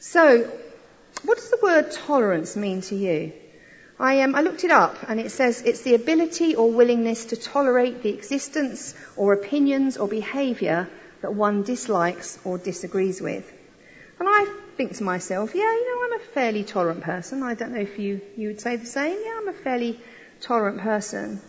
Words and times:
So, 0.00 0.50
what 1.24 1.36
does 1.36 1.50
the 1.50 1.58
word 1.62 1.92
tolerance 1.92 2.56
mean 2.56 2.80
to 2.82 2.96
you? 2.96 3.32
I, 3.98 4.22
um, 4.22 4.34
I 4.34 4.40
looked 4.40 4.64
it 4.64 4.70
up 4.70 4.96
and 5.06 5.20
it 5.20 5.30
says 5.30 5.60
it's 5.60 5.82
the 5.82 5.94
ability 5.94 6.54
or 6.56 6.70
willingness 6.70 7.26
to 7.26 7.36
tolerate 7.36 8.02
the 8.02 8.08
existence 8.08 8.94
or 9.14 9.34
opinions 9.34 9.98
or 9.98 10.08
behaviour 10.08 10.88
that 11.20 11.34
one 11.34 11.64
dislikes 11.64 12.38
or 12.44 12.56
disagrees 12.56 13.20
with. 13.20 13.52
And 14.18 14.26
I 14.26 14.46
think 14.78 14.96
to 14.96 15.04
myself, 15.04 15.54
yeah, 15.54 15.70
you 15.70 15.84
know, 15.84 16.14
I'm 16.14 16.20
a 16.22 16.24
fairly 16.32 16.64
tolerant 16.64 17.02
person. 17.02 17.42
I 17.42 17.52
don't 17.52 17.72
know 17.72 17.80
if 17.80 17.98
you, 17.98 18.22
you 18.38 18.48
would 18.48 18.60
say 18.62 18.76
the 18.76 18.86
same. 18.86 19.18
Yeah, 19.22 19.38
I'm 19.42 19.48
a 19.48 19.52
fairly 19.52 20.00
tolerant 20.40 20.80
person. 20.80 21.42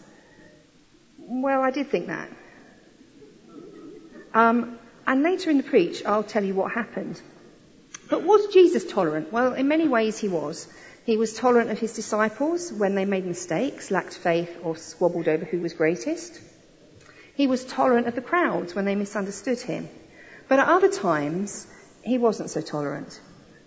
Well, 1.20 1.62
I 1.62 1.72
did 1.72 1.90
think 1.90 2.08
that. 2.08 2.30
Um, 4.34 4.78
and 5.08 5.24
later 5.24 5.50
in 5.50 5.56
the 5.56 5.64
preach, 5.64 6.04
I'll 6.06 6.24
tell 6.24 6.44
you 6.44 6.54
what 6.54 6.74
happened. 6.74 7.22
But 8.12 8.24
was 8.24 8.48
Jesus 8.48 8.84
tolerant? 8.84 9.32
Well, 9.32 9.54
in 9.54 9.70
many 9.70 9.88
ways 9.88 10.18
he 10.18 10.28
was. 10.28 10.68
He 11.06 11.16
was 11.16 11.34
tolerant 11.34 11.72
of 11.72 11.80
his 11.80 11.94
disciples 11.94 12.72
when 12.72 12.94
they 12.94 13.06
made 13.06 13.26
mistakes, 13.26 13.90
lacked 13.90 14.16
faith, 14.16 14.50
or 14.64 14.76
squabbled 14.76 15.30
over 15.30 15.46
who 15.46 15.62
was 15.62 15.72
greatest. 15.74 16.38
He 17.36 17.48
was 17.48 17.64
tolerant 17.64 18.08
of 18.08 18.16
the 18.16 18.22
crowds 18.22 18.76
when 18.76 18.84
they 18.84 18.96
misunderstood 18.96 19.62
him. 19.62 19.88
But 20.50 20.60
at 20.60 20.68
other 20.68 20.90
times, 20.90 21.66
he 22.04 22.18
wasn't 22.18 22.50
so 22.50 22.60
tolerant. 22.60 23.18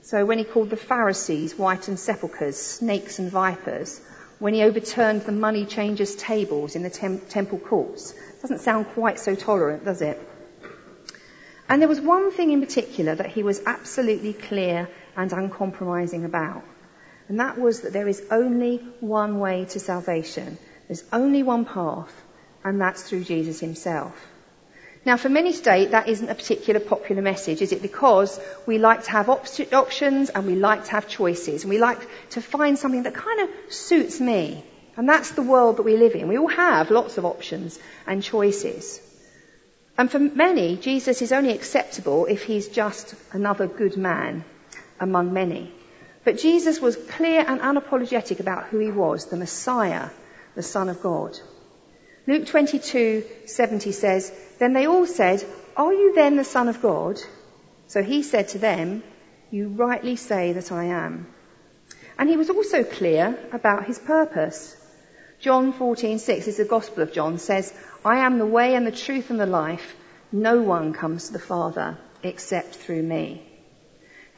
So 0.02 0.26
when 0.26 0.36
he 0.36 0.44
called 0.44 0.68
the 0.68 0.76
Pharisees 0.76 1.54
whitened 1.54 1.98
sepulchres, 1.98 2.60
snakes 2.60 3.18
and 3.18 3.30
vipers, 3.30 3.98
when 4.40 4.52
he 4.52 4.62
overturned 4.62 5.22
the 5.22 5.32
money 5.32 5.64
changers' 5.64 6.16
tables 6.16 6.76
in 6.76 6.82
the 6.82 6.90
tem- 6.90 7.22
temple 7.30 7.60
courts, 7.60 8.14
doesn't 8.42 8.60
sound 8.60 8.88
quite 8.88 9.18
so 9.18 9.34
tolerant, 9.34 9.86
does 9.86 10.02
it? 10.02 10.20
And 11.68 11.80
there 11.80 11.88
was 11.88 12.00
one 12.00 12.30
thing 12.30 12.50
in 12.50 12.60
particular 12.60 13.14
that 13.14 13.30
he 13.30 13.42
was 13.42 13.62
absolutely 13.64 14.32
clear 14.32 14.88
and 15.16 15.32
uncompromising 15.32 16.24
about. 16.24 16.62
And 17.28 17.40
that 17.40 17.58
was 17.58 17.80
that 17.80 17.92
there 17.92 18.08
is 18.08 18.22
only 18.30 18.76
one 19.00 19.38
way 19.38 19.64
to 19.66 19.80
salvation. 19.80 20.58
There's 20.88 21.04
only 21.12 21.42
one 21.42 21.64
path, 21.64 22.12
and 22.62 22.80
that's 22.80 23.02
through 23.02 23.24
Jesus 23.24 23.60
himself. 23.60 24.14
Now, 25.06 25.18
for 25.18 25.28
many 25.28 25.52
today, 25.52 25.86
that 25.86 26.08
isn't 26.08 26.30
a 26.30 26.34
particular 26.34 26.80
popular 26.80 27.20
message, 27.20 27.60
is 27.60 27.72
it? 27.72 27.82
Because 27.82 28.40
we 28.66 28.78
like 28.78 29.04
to 29.04 29.10
have 29.10 29.28
op- 29.28 29.46
options 29.72 30.30
and 30.30 30.46
we 30.46 30.54
like 30.54 30.84
to 30.84 30.90
have 30.92 31.08
choices 31.08 31.62
and 31.62 31.70
we 31.70 31.78
like 31.78 31.98
to 32.30 32.40
find 32.40 32.78
something 32.78 33.02
that 33.02 33.14
kind 33.14 33.40
of 33.40 33.50
suits 33.72 34.18
me. 34.18 34.64
And 34.96 35.06
that's 35.06 35.32
the 35.32 35.42
world 35.42 35.76
that 35.76 35.82
we 35.82 35.98
live 35.98 36.14
in. 36.14 36.28
We 36.28 36.38
all 36.38 36.48
have 36.48 36.90
lots 36.90 37.18
of 37.18 37.26
options 37.26 37.78
and 38.06 38.22
choices. 38.22 39.00
And 39.96 40.10
for 40.10 40.18
many, 40.18 40.76
Jesus 40.76 41.22
is 41.22 41.32
only 41.32 41.52
acceptable 41.52 42.26
if 42.26 42.42
he's 42.42 42.68
just 42.68 43.14
another 43.32 43.66
good 43.66 43.96
man 43.96 44.44
among 44.98 45.32
many. 45.32 45.72
But 46.24 46.38
Jesus 46.38 46.80
was 46.80 46.96
clear 46.96 47.44
and 47.46 47.60
unapologetic 47.60 48.40
about 48.40 48.64
who 48.64 48.78
he 48.78 48.90
was, 48.90 49.26
the 49.26 49.36
Messiah, 49.36 50.08
the 50.54 50.62
Son 50.62 50.88
of 50.88 51.00
God. 51.02 51.38
Luke 52.26 52.46
22:70 52.46 53.92
says, 53.92 54.32
Then 54.58 54.72
they 54.72 54.86
all 54.86 55.06
said, 55.06 55.44
Are 55.76 55.92
you 55.92 56.14
then 56.14 56.36
the 56.36 56.44
Son 56.44 56.68
of 56.68 56.80
God? 56.80 57.20
So 57.86 58.02
he 58.02 58.22
said 58.22 58.48
to 58.48 58.58
them, 58.58 59.02
You 59.50 59.68
rightly 59.68 60.16
say 60.16 60.52
that 60.52 60.72
I 60.72 60.84
am. 60.84 61.26
And 62.18 62.28
he 62.28 62.36
was 62.36 62.50
also 62.50 62.82
clear 62.82 63.38
about 63.52 63.84
his 63.86 63.98
purpose. 63.98 64.76
John 65.44 65.74
14:6 65.74 66.48
is 66.48 66.56
the 66.56 66.64
Gospel 66.64 67.02
of 67.02 67.12
John 67.12 67.36
says, 67.36 67.70
I 68.02 68.20
am 68.20 68.38
the 68.38 68.46
way 68.46 68.74
and 68.76 68.86
the 68.86 68.90
truth 68.90 69.28
and 69.28 69.38
the 69.38 69.44
life. 69.44 69.94
No 70.32 70.62
one 70.62 70.94
comes 70.94 71.26
to 71.26 71.34
the 71.34 71.38
Father 71.38 71.98
except 72.22 72.76
through 72.76 73.02
me. 73.02 73.46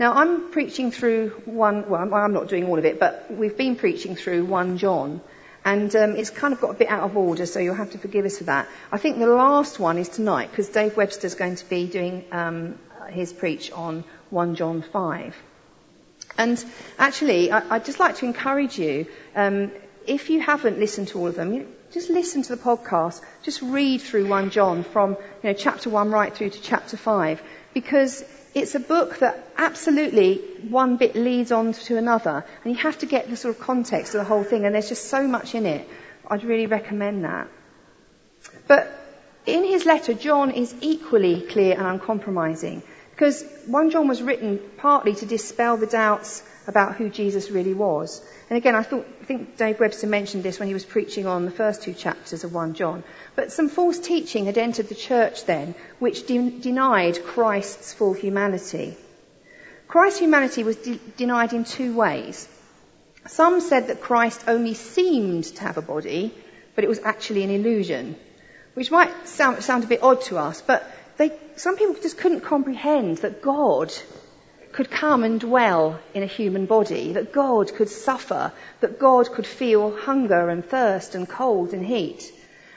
Now 0.01 0.15
I'm 0.15 0.51
preaching 0.51 0.91
through 0.91 1.29
one, 1.45 1.89
well 1.89 2.12
I'm 2.12 2.33
not 2.33 2.49
doing 2.49 2.67
all 2.67 2.77
of 2.77 2.84
it, 2.84 2.99
but 2.99 3.31
we've 3.31 3.57
been 3.57 3.77
preaching 3.77 4.17
through 4.17 4.47
1 4.47 4.79
John. 4.79 5.21
And 5.65 5.95
um, 5.95 6.17
it's 6.17 6.31
kind 6.31 6.53
of 6.53 6.61
got 6.61 6.73
a 6.73 6.79
bit 6.83 6.89
out 6.89 7.05
of 7.05 7.17
order, 7.17 7.47
so 7.47 7.61
you'll 7.61 7.77
have 7.77 7.93
to 7.93 7.99
forgive 7.99 8.25
us 8.25 8.39
for 8.39 8.45
that. 8.50 8.66
I 8.91 8.99
think 8.99 9.21
the 9.21 9.28
last 9.28 9.78
one 9.78 9.99
is 9.99 10.09
tonight, 10.09 10.50
because 10.50 10.69
Dave 10.71 10.97
Webster's 10.97 11.37
going 11.37 11.55
to 11.55 11.69
be 11.69 11.87
doing 11.87 12.25
um, 12.33 12.81
his 13.11 13.33
preach 13.33 13.71
on 13.71 14.03
1 14.31 14.56
John 14.56 14.83
5. 14.83 15.37
And 16.37 16.65
actually, 16.99 17.53
I, 17.53 17.77
would 17.77 17.84
just 17.84 18.00
like 18.00 18.16
to 18.16 18.27
encourage 18.27 18.77
you, 18.78 19.06
um, 19.37 19.71
if 20.06 20.31
you 20.31 20.41
haven't 20.41 20.78
listened 20.78 21.09
to 21.09 21.19
all 21.19 21.28
of 21.28 21.34
them, 21.34 21.67
just 21.93 22.11
listen 22.11 22.43
to 22.43 22.56
the 22.56 22.62
podcast. 22.62 23.21
Just 23.43 23.62
read 23.62 24.00
through 24.00 24.27
1 24.27 24.50
John 24.50 24.84
from 24.84 25.12
you 25.12 25.50
know, 25.50 25.53
chapter 25.53 25.91
1 25.91 26.11
right 26.11 26.34
through 26.34 26.50
to 26.50 26.61
chapter 26.61 26.97
5. 26.97 27.43
Because 27.75 28.25
it's 28.55 28.75
a 28.75 28.81
book 28.81 29.19
that 29.19 29.39
absolutely 29.59 30.39
one 30.69 30.97
bit 30.97 31.15
leads 31.15 31.53
on 31.53 31.72
to 31.72 31.99
another, 31.99 32.45
and 32.65 32.75
you 32.75 32.81
have 32.81 32.99
to 32.99 33.06
get 33.06 33.28
the 33.28 33.37
sort 33.37 33.55
of 33.55 33.61
context 33.61 34.15
of 34.15 34.21
the 34.21 34.25
whole 34.25 34.45
thing, 34.45 34.65
and 34.65 34.75
there's 34.75 34.89
just 34.89 35.09
so 35.09 35.27
much 35.27 35.55
in 35.55 35.66
it. 35.66 35.87
I'd 36.27 36.43
really 36.43 36.66
recommend 36.66 37.25
that. 37.25 37.49
But 38.66 38.91
in 39.45 39.65
his 39.65 39.84
letter, 39.84 40.15
John 40.15 40.50
is 40.50 40.75
equally 40.81 41.43
clear 41.43 41.75
and 41.77 41.87
uncompromising, 41.87 42.83
because 43.16 43.43
1 43.65 43.91
John 43.93 44.09
was 44.09 44.22
written 44.22 44.60
partly 44.77 45.15
to 45.15 45.25
dispel 45.25 45.78
the 45.78 45.87
doubts 45.87 46.43
about 46.66 46.97
who 46.97 47.09
Jesus 47.09 47.50
really 47.50 47.72
was. 47.72 48.21
And 48.50 48.59
again, 48.59 48.75
I, 48.75 48.82
thought, 48.82 49.06
I 49.22 49.25
think 49.25 49.56
Dave 49.56 49.81
Webster 49.81 50.06
mentioned 50.06 50.43
this 50.43 50.59
when 50.59 50.69
he 50.69 50.75
was 50.75 50.84
preaching 50.84 51.27
on 51.27 51.47
the 51.47 51.50
first 51.50 51.82
two 51.82 51.94
chapters 51.94 52.44
of 52.44 52.53
1 52.53 52.75
John. 52.75 53.04
But 53.34 53.53
some 53.53 53.71
false 53.71 53.99
teaching 53.99 54.44
had 54.44 54.59
entered 54.59 54.91
the 54.91 54.94
church 54.94 55.47
then, 55.47 55.75
which 55.99 56.27
de- 56.27 56.50
denied 56.50 57.25
Christ's 57.25 57.94
full 57.94 58.12
humanity. 58.12 58.99
Christ's 59.88 60.21
humanity 60.21 60.62
was 60.62 60.77
de- 60.77 61.00
denied 61.16 61.54
in 61.54 61.65
two 61.65 61.97
ways. 61.97 62.47
Some 63.27 63.62
said 63.62 63.87
that 63.87 64.03
Christ 64.03 64.44
only 64.47 64.75
seemed 64.75 65.44
to 65.44 65.62
have 65.62 65.78
a 65.78 65.83
body, 65.83 66.34
but 66.75 66.84
it 66.84 66.88
was 66.88 66.98
actually 66.98 67.44
an 67.44 67.50
illusion, 67.50 68.15
which 68.75 68.91
might 68.91 69.27
sound, 69.27 69.65
sound 69.65 69.84
a 69.84 69.87
bit 69.87 70.03
odd 70.03 70.21
to 70.22 70.37
us, 70.37 70.60
but 70.60 70.84
some 71.56 71.77
people 71.77 71.97
just 72.00 72.19
couldn't 72.19 72.43
comprehend 72.43 73.19
that 73.19 73.43
God 73.43 73.93
could 74.72 74.91
come 74.91 75.25
and 75.25 75.41
dwell 75.41 75.99
in 76.12 76.22
a 76.22 76.27
human 76.27 76.67
body, 76.67 77.15
that 77.15 77.33
God 77.33 77.75
could 77.75 77.89
suffer, 77.89 78.53
that 78.81 78.99
God 78.99 79.31
could 79.33 79.47
feel 79.47 79.97
hunger 79.97 80.50
and 80.50 80.65
thirst 80.65 81.15
and 81.15 81.27
cold 81.27 81.72
and 81.72 81.84
heat. 81.84 82.31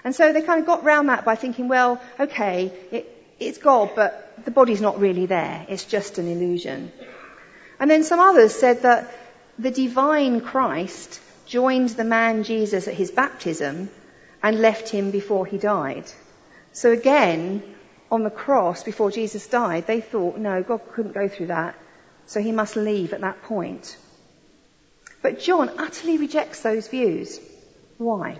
And 0.06 0.16
so 0.16 0.32
they 0.32 0.42
kind 0.42 0.62
of 0.62 0.66
got 0.66 0.86
round 0.86 1.10
that 1.10 1.26
by 1.26 1.36
thinking, 1.36 1.68
well, 1.68 2.02
okay, 2.18 2.72
it, 2.92 3.26
it's 3.38 3.58
God, 3.58 3.92
but 3.96 4.46
the 4.46 4.52
body's 4.52 4.80
not 4.80 5.00
really 5.00 5.26
there. 5.26 5.66
It's 5.68 5.84
just 5.84 6.18
an 6.18 6.28
illusion. 6.28 6.92
And 7.82 7.92
then 7.92 8.04
some 8.04 8.20
others 8.20 8.56
said 8.56 8.84
that 8.84 9.12
the 9.58 9.72
divine 9.72 10.40
Christ 10.40 11.20
joined 11.46 11.90
the 11.90 12.06
man 12.06 12.44
Jesus 12.44 12.88
at 12.88 12.94
his 12.94 13.12
baptism 13.12 13.90
and 14.42 14.62
left 14.62 14.88
him 14.88 15.12
before 15.12 15.46
he 15.46 15.58
died. 15.58 16.06
So 16.72 16.92
again, 16.92 17.62
on 18.12 18.24
the 18.24 18.30
cross 18.30 18.84
before 18.84 19.12
Jesus 19.12 19.48
died, 19.48 19.88
they 19.88 20.02
thought, 20.02 20.38
no, 20.38 20.64
God 20.64 20.82
couldn't 20.92 21.14
go 21.14 21.28
through 21.28 21.48
that. 21.48 21.76
So 22.26 22.42
he 22.42 22.52
must 22.52 22.76
leave 22.76 23.14
at 23.14 23.22
that 23.22 23.44
point. 23.44 23.98
But 25.22 25.40
John 25.40 25.70
utterly 25.78 26.18
rejects 26.18 26.62
those 26.62 26.88
views. 26.88 27.40
Why? 27.98 28.40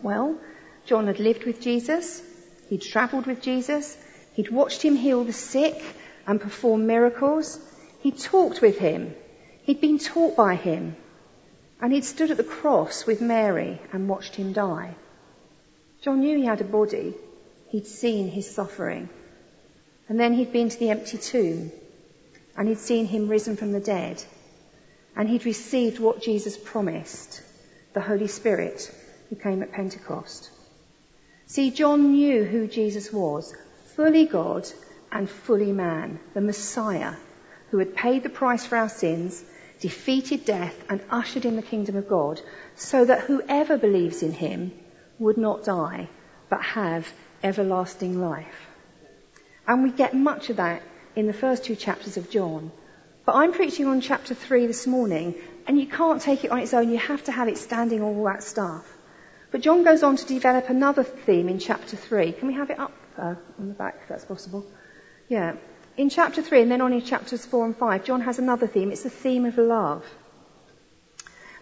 Well, 0.00 0.38
John 0.86 1.06
had 1.06 1.18
lived 1.18 1.44
with 1.44 1.60
Jesus, 1.60 2.22
he'd 2.68 2.82
travelled 2.82 3.26
with 3.26 3.42
Jesus, 3.42 3.96
he'd 4.34 4.50
watched 4.50 4.82
him 4.82 4.96
heal 4.96 5.24
the 5.24 5.32
sick 5.32 5.82
and 6.26 6.40
perform 6.40 6.86
miracles, 6.86 7.58
he'd 8.00 8.18
talked 8.18 8.62
with 8.62 8.78
him, 8.78 9.14
he'd 9.64 9.80
been 9.80 9.98
taught 9.98 10.36
by 10.36 10.54
him, 10.54 10.96
and 11.80 11.92
he'd 11.92 12.04
stood 12.04 12.30
at 12.30 12.36
the 12.36 12.44
cross 12.44 13.06
with 13.06 13.20
Mary 13.20 13.80
and 13.92 14.08
watched 14.08 14.36
him 14.36 14.52
die. 14.52 14.94
John 16.02 16.20
knew 16.20 16.36
he 16.36 16.44
had 16.44 16.60
a 16.60 16.64
body, 16.64 17.14
he'd 17.68 17.86
seen 17.86 18.28
his 18.28 18.48
suffering, 18.48 19.08
and 20.08 20.18
then 20.18 20.34
he'd 20.34 20.52
been 20.52 20.68
to 20.68 20.78
the 20.78 20.90
empty 20.90 21.18
tomb 21.18 21.72
and 22.56 22.68
he'd 22.68 22.78
seen 22.78 23.06
him 23.06 23.28
risen 23.28 23.56
from 23.56 23.72
the 23.72 23.80
dead, 23.80 24.22
and 25.14 25.28
he'd 25.28 25.44
received 25.44 25.98
what 25.98 26.22
Jesus 26.22 26.56
promised, 26.56 27.42
the 27.92 28.00
Holy 28.00 28.28
Spirit 28.28 28.90
who 29.28 29.36
came 29.36 29.62
at 29.62 29.72
Pentecost. 29.72 30.50
See, 31.46 31.70
John 31.70 32.12
knew 32.12 32.44
who 32.44 32.66
Jesus 32.66 33.12
was, 33.12 33.54
fully 33.94 34.24
God 34.24 34.68
and 35.12 35.28
fully 35.28 35.72
man, 35.72 36.18
the 36.34 36.40
Messiah, 36.40 37.14
who 37.70 37.78
had 37.78 37.94
paid 37.94 38.22
the 38.22 38.30
price 38.30 38.64
for 38.64 38.76
our 38.76 38.88
sins, 38.88 39.44
defeated 39.80 40.44
death, 40.44 40.74
and 40.88 41.00
ushered 41.10 41.44
in 41.44 41.56
the 41.56 41.62
kingdom 41.62 41.96
of 41.96 42.08
God, 42.08 42.40
so 42.74 43.04
that 43.04 43.20
whoever 43.20 43.76
believes 43.76 44.22
in 44.22 44.32
him 44.32 44.72
would 45.18 45.36
not 45.36 45.64
die, 45.64 46.08
but 46.48 46.62
have 46.62 47.12
everlasting 47.42 48.20
life. 48.20 48.66
And 49.66 49.82
we 49.82 49.90
get 49.90 50.14
much 50.14 50.50
of 50.50 50.56
that 50.56 50.82
in 51.14 51.26
the 51.26 51.32
first 51.32 51.64
two 51.64 51.76
chapters 51.76 52.16
of 52.16 52.30
John. 52.30 52.70
But 53.24 53.34
I'm 53.34 53.52
preaching 53.52 53.86
on 53.86 54.00
chapter 54.00 54.34
3 54.34 54.66
this 54.66 54.86
morning, 54.86 55.34
and 55.66 55.80
you 55.80 55.86
can't 55.86 56.22
take 56.22 56.44
it 56.44 56.50
on 56.50 56.60
its 56.60 56.72
own. 56.74 56.90
You 56.90 56.98
have 56.98 57.24
to 57.24 57.32
have 57.32 57.48
it 57.48 57.58
standing 57.58 58.00
on 58.02 58.16
all 58.16 58.24
that 58.24 58.42
stuff. 58.42 58.86
But 59.50 59.62
John 59.62 59.82
goes 59.82 60.02
on 60.02 60.16
to 60.16 60.26
develop 60.26 60.70
another 60.70 61.02
theme 61.02 61.48
in 61.48 61.58
chapter 61.58 61.96
3. 61.96 62.32
Can 62.32 62.48
we 62.48 62.54
have 62.54 62.70
it 62.70 62.78
up 62.78 62.92
uh, 63.18 63.34
on 63.58 63.68
the 63.68 63.74
back 63.74 63.98
if 64.02 64.08
that's 64.08 64.24
possible? 64.24 64.64
Yeah. 65.28 65.56
in 65.96 66.08
chapter 66.10 66.42
3 66.42 66.62
and 66.62 66.70
then 66.70 66.80
on 66.80 66.92
in 66.92 67.02
chapters 67.02 67.44
4 67.44 67.64
and 67.66 67.76
5, 67.76 68.04
John 68.04 68.20
has 68.20 68.38
another 68.38 68.66
theme. 68.66 68.92
It's 68.92 69.02
the 69.02 69.10
theme 69.10 69.44
of 69.44 69.58
love. 69.58 70.04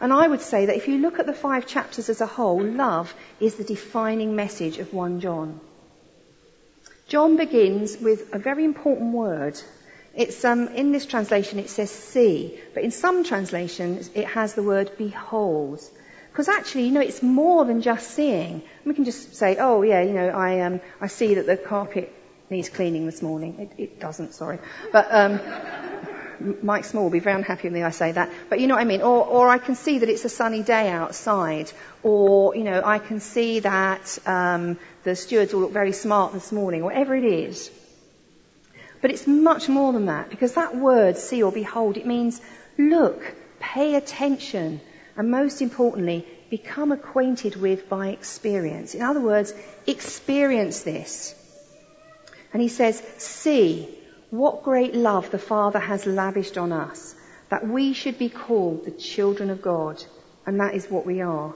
And 0.04 0.12
I 0.12 0.28
would 0.28 0.42
say 0.42 0.66
that 0.66 0.76
if 0.76 0.86
you 0.86 0.98
look 0.98 1.18
at 1.18 1.24
the 1.24 1.32
five 1.32 1.66
chapters 1.66 2.10
as 2.10 2.20
a 2.20 2.26
whole, 2.26 2.62
love 2.62 3.14
is 3.40 3.54
the 3.54 3.64
defining 3.64 4.36
message 4.36 4.76
of 4.76 4.92
1 4.92 5.20
John. 5.20 5.60
John 7.08 7.38
begins 7.38 7.96
with 7.96 8.34
a 8.34 8.38
very 8.38 8.66
important 8.66 9.14
word. 9.14 9.58
It's 10.14 10.44
um, 10.44 10.68
in 10.68 10.92
this 10.92 11.06
translation 11.06 11.58
it 11.58 11.70
says 11.70 11.90
see, 11.90 12.60
but 12.74 12.82
in 12.82 12.90
some 12.90 13.24
translations 13.24 14.10
it 14.14 14.26
has 14.26 14.52
the 14.52 14.62
word 14.62 14.90
behold. 14.98 15.80
Because 16.30 16.48
actually, 16.48 16.84
you 16.84 16.92
know, 16.92 17.00
it's 17.00 17.22
more 17.22 17.64
than 17.64 17.80
just 17.80 18.10
seeing. 18.10 18.60
We 18.84 18.92
can 18.92 19.06
just 19.06 19.34
say, 19.36 19.56
oh 19.58 19.80
yeah, 19.80 20.02
you 20.02 20.12
know, 20.12 20.28
I 20.28 20.60
um, 20.66 20.82
I 21.00 21.06
see 21.06 21.36
that 21.36 21.46
the 21.46 21.56
carpet 21.56 22.12
needs 22.50 22.68
cleaning 22.68 23.06
this 23.06 23.22
morning. 23.22 23.58
It, 23.58 23.82
it 23.82 24.00
doesn't, 24.00 24.34
sorry, 24.34 24.58
but 24.92 25.06
um, 25.10 25.40
Mike 26.40 26.84
Small 26.84 27.04
will 27.04 27.10
be 27.10 27.19
very 27.19 27.36
unhappy 27.36 27.69
with 27.69 27.75
me 27.75 27.82
I 27.82 27.90
say 27.90 28.12
that. 28.12 28.31
But 28.48 28.60
you 28.60 28.66
know 28.66 28.75
what 28.75 28.82
I 28.82 28.84
mean? 28.84 29.02
Or, 29.02 29.26
or 29.26 29.48
I 29.48 29.58
can 29.58 29.75
see 29.75 29.98
that 29.98 30.08
it's 30.08 30.25
a 30.25 30.28
sunny 30.28 30.62
day 30.62 30.88
outside. 30.88 31.70
Or, 32.02 32.54
you 32.54 32.64
know, 32.64 32.82
I 32.84 32.98
can 32.98 33.20
see 33.20 33.60
that 33.60 34.19
um, 34.26 34.78
the 35.02 35.16
stewards 35.16 35.54
all 35.54 35.62
look 35.62 35.72
very 35.72 35.92
smart 35.92 36.32
this 36.32 36.52
morning. 36.52 36.84
Whatever 36.84 37.14
it 37.14 37.25
is. 37.25 37.70
But 39.00 39.10
it's 39.10 39.26
much 39.26 39.69
more 39.69 39.92
than 39.92 40.06
that 40.06 40.31
because 40.31 40.54
that 40.54 40.76
word, 40.76 41.19
see 41.19 41.42
or 41.42 41.52
behold, 41.52 41.96
it 41.96 42.06
means 42.06 42.40
look, 42.78 43.22
pay 43.60 43.96
attention, 43.96 44.81
and 45.16 45.31
most 45.31 45.60
importantly, 45.60 46.26
become 46.50 46.92
acquainted 46.92 47.56
with 47.56 47.88
by 47.88 48.08
experience. 48.08 48.94
In 48.94 49.02
other 49.02 49.20
words, 49.20 49.52
experience 49.86 50.82
this. 50.82 51.34
And 52.52 52.62
he 52.62 52.69
says, 52.69 53.02
see, 53.19 53.98
what 54.38 54.64
great 54.64 54.94
love 54.94 55.31
the 55.31 55.38
Father 55.38 55.78
has 55.78 56.06
lavished 56.06 56.58
on 56.58 56.72
us, 56.72 57.14
that 57.50 57.66
we 57.66 57.92
should 57.92 58.19
be 58.19 58.28
called 58.28 58.84
the 58.84 58.90
children 58.90 59.48
of 59.48 59.62
God, 59.62 60.02
and 60.44 60.58
that 60.58 60.75
is 60.75 60.90
what 60.90 61.06
we 61.06 61.20
are. 61.20 61.54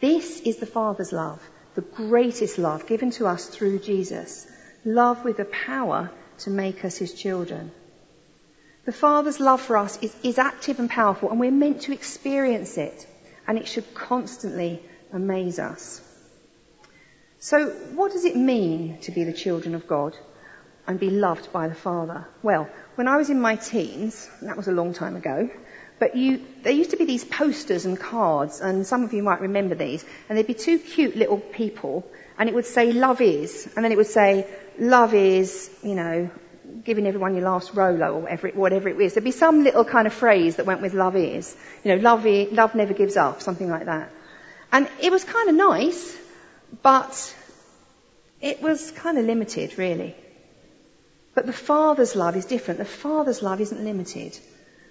This 0.00 0.40
is 0.40 0.58
the 0.58 0.66
Father's 0.66 1.12
love, 1.12 1.40
the 1.74 1.80
greatest 1.80 2.58
love 2.58 2.86
given 2.86 3.12
to 3.12 3.26
us 3.26 3.46
through 3.46 3.78
Jesus. 3.78 4.46
Love 4.84 5.24
with 5.24 5.38
the 5.38 5.46
power 5.46 6.10
to 6.40 6.50
make 6.50 6.84
us 6.84 6.98
his 6.98 7.14
children. 7.14 7.70
The 8.84 8.92
Father's 8.92 9.40
love 9.40 9.62
for 9.62 9.78
us 9.78 9.98
is, 10.02 10.14
is 10.22 10.38
active 10.38 10.80
and 10.80 10.90
powerful, 10.90 11.30
and 11.30 11.40
we're 11.40 11.50
meant 11.50 11.82
to 11.82 11.92
experience 11.92 12.76
it, 12.76 13.06
and 13.46 13.56
it 13.56 13.68
should 13.68 13.94
constantly 13.94 14.82
amaze 15.12 15.58
us. 15.58 16.02
So, 17.38 17.70
what 17.94 18.12
does 18.12 18.26
it 18.26 18.36
mean 18.36 18.98
to 19.02 19.12
be 19.12 19.24
the 19.24 19.32
children 19.32 19.74
of 19.74 19.86
God? 19.86 20.14
And 20.86 20.98
be 20.98 21.10
loved 21.10 21.52
by 21.52 21.68
the 21.68 21.74
Father? 21.74 22.26
Well, 22.42 22.68
when 22.96 23.08
I 23.08 23.16
was 23.16 23.30
in 23.30 23.40
my 23.40 23.56
teens, 23.56 24.28
that 24.42 24.56
was 24.56 24.68
a 24.68 24.72
long 24.72 24.94
time 24.94 25.16
ago, 25.16 25.50
but 25.98 26.16
you, 26.16 26.44
there 26.62 26.72
used 26.72 26.90
to 26.90 26.96
be 26.96 27.04
these 27.04 27.24
posters 27.24 27.84
and 27.86 27.98
cards, 27.98 28.60
and 28.60 28.86
some 28.86 29.04
of 29.04 29.12
you 29.12 29.22
might 29.22 29.40
remember 29.40 29.74
these, 29.74 30.04
and 30.28 30.36
there'd 30.36 30.46
be 30.46 30.54
two 30.54 30.78
cute 30.78 31.16
little 31.16 31.38
people, 31.38 32.04
and 32.38 32.48
it 32.48 32.54
would 32.54 32.66
say, 32.66 32.92
love 32.92 33.20
is, 33.20 33.68
and 33.76 33.84
then 33.84 33.92
it 33.92 33.96
would 33.96 34.06
say, 34.06 34.46
love 34.78 35.14
is, 35.14 35.70
you 35.82 35.94
know, 35.94 36.30
giving 36.84 37.06
everyone 37.06 37.34
your 37.34 37.44
last 37.44 37.74
Rolo 37.74 38.14
or 38.14 38.20
whatever 38.20 38.46
it, 38.48 38.56
whatever 38.56 38.88
it 38.88 39.00
is. 39.00 39.14
There'd 39.14 39.24
be 39.24 39.30
some 39.30 39.62
little 39.62 39.84
kind 39.84 40.06
of 40.06 40.12
phrase 40.12 40.56
that 40.56 40.66
went 40.66 40.82
with 40.82 40.94
love 40.94 41.16
is. 41.16 41.54
You 41.84 41.94
know, 41.94 42.02
love, 42.02 42.26
is, 42.26 42.52
love 42.52 42.74
never 42.74 42.94
gives 42.94 43.16
up, 43.16 43.42
something 43.42 43.68
like 43.68 43.86
that. 43.86 44.10
And 44.72 44.88
it 45.00 45.12
was 45.12 45.22
kind 45.22 45.50
of 45.50 45.54
nice, 45.54 46.16
but 46.82 47.36
it 48.40 48.62
was 48.62 48.90
kind 48.90 49.18
of 49.18 49.26
limited, 49.26 49.78
really. 49.78 50.16
But 51.34 51.46
the 51.46 51.52
Father's 51.52 52.14
love 52.14 52.36
is 52.36 52.44
different. 52.44 52.78
The 52.78 52.84
Father's 52.84 53.42
love 53.42 53.60
isn't 53.60 53.84
limited. 53.84 54.38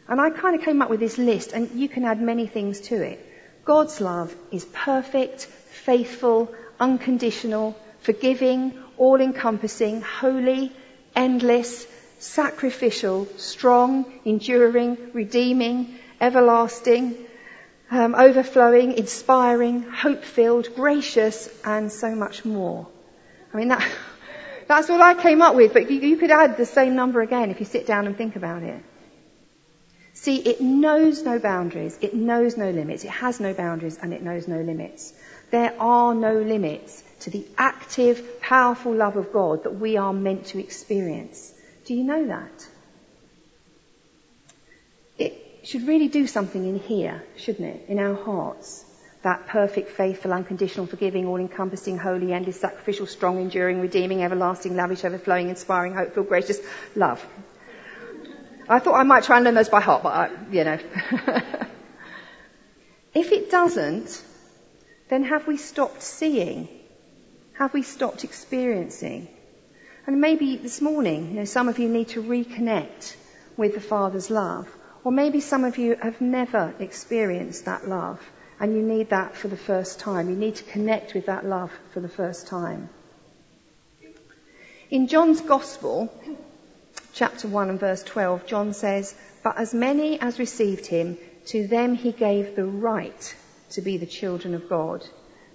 And 0.07 0.19
I 0.19 0.29
kind 0.31 0.55
of 0.55 0.63
came 0.63 0.81
up 0.81 0.89
with 0.89 0.99
this 0.99 1.17
list, 1.17 1.53
and 1.53 1.71
you 1.71 1.87
can 1.87 2.03
add 2.03 2.21
many 2.21 2.47
things 2.47 2.81
to 2.81 3.01
it. 3.01 3.25
God's 3.63 4.01
love 4.01 4.35
is 4.51 4.65
perfect, 4.65 5.45
faithful, 5.45 6.51
unconditional, 6.79 7.77
forgiving, 7.99 8.73
all 8.97 9.21
encompassing, 9.21 10.01
holy, 10.01 10.71
endless, 11.15 11.85
sacrificial, 12.17 13.27
strong, 13.37 14.05
enduring, 14.25 14.97
redeeming, 15.13 15.99
everlasting, 16.19 17.17
um, 17.91 18.15
overflowing, 18.15 18.93
inspiring, 18.93 19.83
hope 19.83 20.23
filled, 20.23 20.73
gracious, 20.75 21.49
and 21.63 21.91
so 21.91 22.15
much 22.15 22.45
more. 22.45 22.87
I 23.53 23.57
mean, 23.57 23.67
that. 23.67 23.87
That's 24.71 24.89
all 24.89 25.01
I 25.01 25.15
came 25.15 25.41
up 25.41 25.55
with, 25.55 25.73
but 25.73 25.91
you, 25.91 25.99
you 25.99 26.15
could 26.15 26.31
add 26.31 26.55
the 26.55 26.65
same 26.65 26.95
number 26.95 27.19
again 27.19 27.51
if 27.51 27.59
you 27.59 27.65
sit 27.65 27.85
down 27.85 28.07
and 28.07 28.15
think 28.15 28.37
about 28.37 28.63
it. 28.63 28.81
See, 30.13 30.37
it 30.37 30.61
knows 30.61 31.23
no 31.23 31.39
boundaries, 31.39 31.97
it 31.99 32.13
knows 32.13 32.55
no 32.55 32.69
limits, 32.69 33.03
it 33.03 33.09
has 33.09 33.41
no 33.41 33.53
boundaries, 33.53 33.99
and 34.01 34.13
it 34.13 34.21
knows 34.21 34.47
no 34.47 34.61
limits. 34.61 35.13
There 35.49 35.75
are 35.77 36.15
no 36.15 36.35
limits 36.35 37.03
to 37.21 37.29
the 37.29 37.45
active, 37.57 38.39
powerful 38.39 38.93
love 38.93 39.17
of 39.17 39.33
God 39.33 39.65
that 39.65 39.75
we 39.75 39.97
are 39.97 40.13
meant 40.13 40.45
to 40.47 40.59
experience. 40.59 41.53
Do 41.83 41.93
you 41.93 42.05
know 42.05 42.27
that? 42.27 42.67
It 45.17 45.67
should 45.67 45.85
really 45.85 46.07
do 46.07 46.27
something 46.27 46.65
in 46.65 46.79
here, 46.79 47.21
shouldn't 47.35 47.75
it? 47.75 47.89
In 47.89 47.99
our 47.99 48.15
hearts 48.15 48.85
that 49.23 49.47
perfect, 49.47 49.91
faithful, 49.91 50.33
unconditional, 50.33 50.87
forgiving, 50.87 51.27
all-encompassing, 51.27 51.97
holy, 51.97 52.33
endless, 52.33 52.59
sacrificial, 52.59 53.05
strong, 53.05 53.39
enduring, 53.39 53.79
redeeming, 53.79 54.23
everlasting, 54.23 54.75
lavish, 54.75 55.03
overflowing, 55.05 55.49
inspiring, 55.49 55.93
hopeful, 55.93 56.23
gracious 56.23 56.59
love. 56.95 57.23
I 58.67 58.79
thought 58.79 58.95
I 58.95 59.03
might 59.03 59.23
try 59.23 59.37
and 59.37 59.45
learn 59.45 59.53
those 59.53 59.69
by 59.69 59.81
heart, 59.81 60.03
but 60.03 60.13
I, 60.13 60.29
you 60.51 60.63
know. 60.63 60.79
if 63.13 63.31
it 63.31 63.51
doesn't, 63.51 64.23
then 65.09 65.23
have 65.23 65.45
we 65.45 65.57
stopped 65.57 66.01
seeing? 66.01 66.67
Have 67.53 67.73
we 67.73 67.83
stopped 67.83 68.23
experiencing? 68.23 69.27
And 70.07 70.19
maybe 70.19 70.57
this 70.57 70.81
morning, 70.81 71.31
you 71.31 71.39
know, 71.39 71.45
some 71.45 71.69
of 71.69 71.77
you 71.77 71.89
need 71.89 72.09
to 72.09 72.23
reconnect 72.23 73.15
with 73.55 73.75
the 73.75 73.81
Father's 73.81 74.31
love. 74.31 74.67
Or 75.03 75.11
maybe 75.11 75.41
some 75.41 75.63
of 75.63 75.77
you 75.77 75.95
have 76.01 76.21
never 76.21 76.73
experienced 76.79 77.65
that 77.65 77.87
love. 77.87 78.19
And 78.61 78.75
you 78.75 78.83
need 78.83 79.09
that 79.09 79.35
for 79.35 79.47
the 79.47 79.57
first 79.57 79.99
time. 79.99 80.29
You 80.29 80.35
need 80.35 80.55
to 80.57 80.63
connect 80.63 81.15
with 81.15 81.25
that 81.25 81.43
love 81.43 81.71
for 81.93 81.99
the 81.99 82.07
first 82.07 82.45
time. 82.45 82.89
In 84.91 85.07
John's 85.07 85.41
Gospel, 85.41 86.13
chapter 87.11 87.47
1 87.47 87.69
and 87.71 87.79
verse 87.79 88.03
12, 88.03 88.45
John 88.45 88.73
says, 88.73 89.15
But 89.43 89.57
as 89.57 89.73
many 89.73 90.21
as 90.21 90.37
received 90.37 90.85
him, 90.85 91.17
to 91.47 91.65
them 91.65 91.95
he 91.95 92.11
gave 92.11 92.55
the 92.55 92.65
right 92.65 93.35
to 93.71 93.81
be 93.81 93.97
the 93.97 94.05
children 94.05 94.53
of 94.53 94.69
God, 94.69 95.03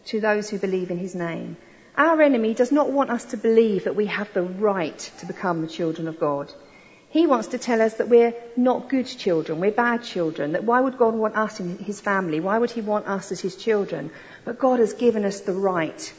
to 0.07 0.21
those 0.21 0.51
who 0.51 0.59
believe 0.59 0.91
in 0.91 0.99
his 0.99 1.15
name. 1.15 1.57
Our 1.97 2.21
enemy 2.21 2.55
does 2.55 2.73
not 2.73 2.91
want 2.91 3.11
us 3.11 3.27
to 3.27 3.37
believe 3.37 3.85
that 3.85 3.95
we 3.95 4.07
have 4.07 4.33
the 4.33 4.43
right 4.43 4.99
to 5.21 5.27
become 5.27 5.63
the 5.63 5.69
children 5.69 6.09
of 6.09 6.19
God. 6.19 6.53
He 7.17 7.27
wants 7.27 7.49
to 7.49 7.59
tell 7.59 7.81
us 7.81 7.95
that 7.95 8.11
we're 8.11 8.35
not 8.57 8.91
good 8.91 9.07
children, 9.07 9.59
we're 9.59 9.71
bad 9.71 10.03
children, 10.03 10.53
that 10.53 10.65
why 10.65 10.81
would 10.81 10.99
God 10.99 11.15
want 11.15 11.35
us 11.35 11.61
in 11.61 11.79
his 11.79 11.99
family? 11.99 12.41
Why 12.41 12.59
would 12.59 12.71
he 12.71 12.83
want 12.83 13.07
us 13.07 13.33
as 13.33 13.41
his 13.41 13.57
children? 13.57 14.11
But 14.45 14.59
God 14.59 14.81
has 14.81 14.93
given 14.93 15.25
us 15.25 15.41
the 15.41 15.55
right 15.55 16.13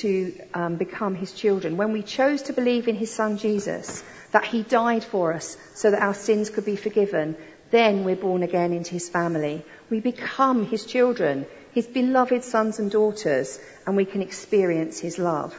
to 0.00 0.34
um, 0.52 0.78
become 0.78 1.14
his 1.14 1.32
children. 1.32 1.76
When 1.76 1.92
we 1.92 2.02
chose 2.02 2.42
to 2.42 2.52
believe 2.52 2.88
in 2.88 2.96
his 2.96 3.14
son 3.14 3.36
Jesus, 3.36 4.02
that 4.32 4.44
he 4.44 4.64
died 4.64 5.04
for 5.04 5.32
us 5.32 5.56
so 5.74 5.92
that 5.92 6.02
our 6.02 6.12
sins 6.12 6.50
could 6.50 6.64
be 6.64 6.74
forgiven, 6.74 7.36
then 7.70 8.02
we're 8.02 8.16
born 8.16 8.42
again 8.42 8.72
into 8.72 8.90
his 8.90 9.08
family. 9.08 9.64
We 9.90 10.00
become 10.00 10.66
his 10.66 10.84
children, 10.84 11.46
his 11.70 11.86
beloved 11.86 12.42
sons 12.42 12.80
and 12.80 12.90
daughters, 12.90 13.60
and 13.86 13.96
we 13.96 14.06
can 14.06 14.22
experience 14.22 14.98
his 14.98 15.20
love. 15.20 15.56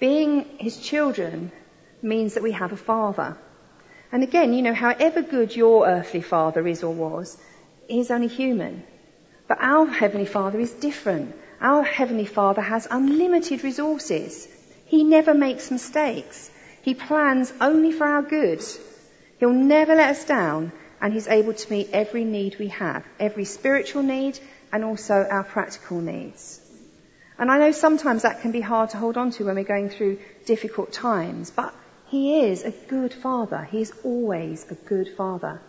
Being 0.00 0.58
his 0.58 0.78
children 0.78 1.52
means 2.02 2.34
that 2.34 2.42
we 2.42 2.50
have 2.50 2.72
a 2.72 2.76
father. 2.76 3.38
And 4.14 4.22
again, 4.22 4.52
you 4.52 4.62
know, 4.62 4.72
however 4.72 5.22
good 5.22 5.56
your 5.56 5.88
earthly 5.88 6.20
father 6.20 6.64
is 6.68 6.84
or 6.84 6.94
was, 6.94 7.36
he's 7.88 8.12
only 8.12 8.28
human. 8.28 8.84
But 9.48 9.58
our 9.60 9.86
Heavenly 9.86 10.24
Father 10.24 10.60
is 10.60 10.70
different. 10.70 11.34
Our 11.60 11.82
Heavenly 11.82 12.24
Father 12.24 12.62
has 12.62 12.86
unlimited 12.88 13.64
resources. 13.64 14.46
He 14.86 15.02
never 15.02 15.34
makes 15.34 15.72
mistakes. 15.72 16.48
He 16.82 16.94
plans 16.94 17.52
only 17.60 17.90
for 17.90 18.06
our 18.06 18.22
good. 18.22 18.62
He'll 19.40 19.52
never 19.52 19.96
let 19.96 20.10
us 20.10 20.24
down 20.24 20.70
and 21.00 21.12
He's 21.12 21.26
able 21.26 21.54
to 21.54 21.72
meet 21.72 21.90
every 21.92 22.22
need 22.22 22.56
we 22.60 22.68
have, 22.68 23.04
every 23.18 23.44
spiritual 23.44 24.04
need 24.04 24.38
and 24.72 24.84
also 24.84 25.26
our 25.28 25.42
practical 25.42 26.00
needs. 26.00 26.60
And 27.36 27.50
I 27.50 27.58
know 27.58 27.72
sometimes 27.72 28.22
that 28.22 28.42
can 28.42 28.52
be 28.52 28.60
hard 28.60 28.90
to 28.90 28.96
hold 28.96 29.16
on 29.16 29.32
to 29.32 29.44
when 29.44 29.56
we're 29.56 29.64
going 29.64 29.88
through 29.88 30.18
difficult 30.46 30.92
times, 30.92 31.50
but 31.50 31.74
he 32.06 32.40
is 32.40 32.64
a 32.64 32.70
good 32.70 33.12
father. 33.12 33.68
He 33.70 33.80
is 33.80 33.92
always 34.04 34.66
a 34.70 34.74
good 34.74 35.08
father. 35.16 35.60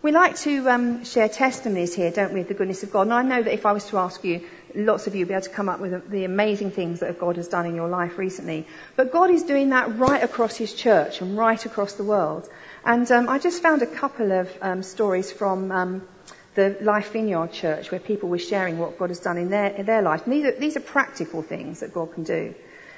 We 0.00 0.12
like 0.12 0.36
to 0.38 0.68
um, 0.70 1.04
share 1.04 1.28
testimonies 1.28 1.92
here, 1.92 2.12
don't 2.12 2.32
we, 2.32 2.42
of 2.42 2.48
the 2.48 2.54
goodness 2.54 2.84
of 2.84 2.92
God. 2.92 3.02
And 3.02 3.14
I 3.14 3.22
know 3.22 3.42
that 3.42 3.52
if 3.52 3.66
I 3.66 3.72
was 3.72 3.86
to 3.86 3.98
ask 3.98 4.22
you 4.22 4.46
lots 4.74 5.08
of 5.08 5.14
you 5.14 5.22
would 5.22 5.28
be 5.28 5.34
able 5.34 5.42
to 5.42 5.50
come 5.50 5.68
up 5.68 5.80
with 5.80 6.08
the 6.08 6.24
amazing 6.24 6.70
things 6.70 7.00
that 7.00 7.18
God 7.18 7.36
has 7.36 7.48
done 7.48 7.66
in 7.66 7.74
your 7.74 7.88
life 7.88 8.16
recently. 8.16 8.66
But 8.94 9.12
God 9.12 9.30
is 9.30 9.42
doing 9.42 9.70
that 9.70 9.98
right 9.98 10.22
across 10.22 10.56
His 10.56 10.72
church 10.72 11.20
and 11.20 11.36
right 11.36 11.64
across 11.66 11.94
the 11.94 12.04
world. 12.04 12.48
And 12.84 13.10
um, 13.10 13.28
I 13.28 13.40
just 13.40 13.60
found 13.60 13.82
a 13.82 13.86
couple 13.86 14.30
of 14.30 14.56
um, 14.62 14.82
stories 14.84 15.32
from 15.32 15.72
um, 15.72 16.08
the 16.54 16.76
Life 16.80 17.12
Vineyard 17.12 17.52
Church 17.52 17.90
where 17.90 18.00
people 18.00 18.28
were 18.28 18.38
sharing 18.38 18.78
what 18.78 18.98
God 18.98 19.10
has 19.10 19.18
done 19.20 19.36
in 19.36 19.50
their, 19.50 19.66
in 19.66 19.86
their 19.86 20.02
life. 20.02 20.24
And 20.24 20.32
these 20.32 20.44
are, 20.44 20.52
these 20.52 20.76
are 20.76 20.80
practical 20.80 21.42
things 21.42 21.80
that 21.80 21.92
God 21.92 22.14
can 22.14 22.22
do. 22.22 22.54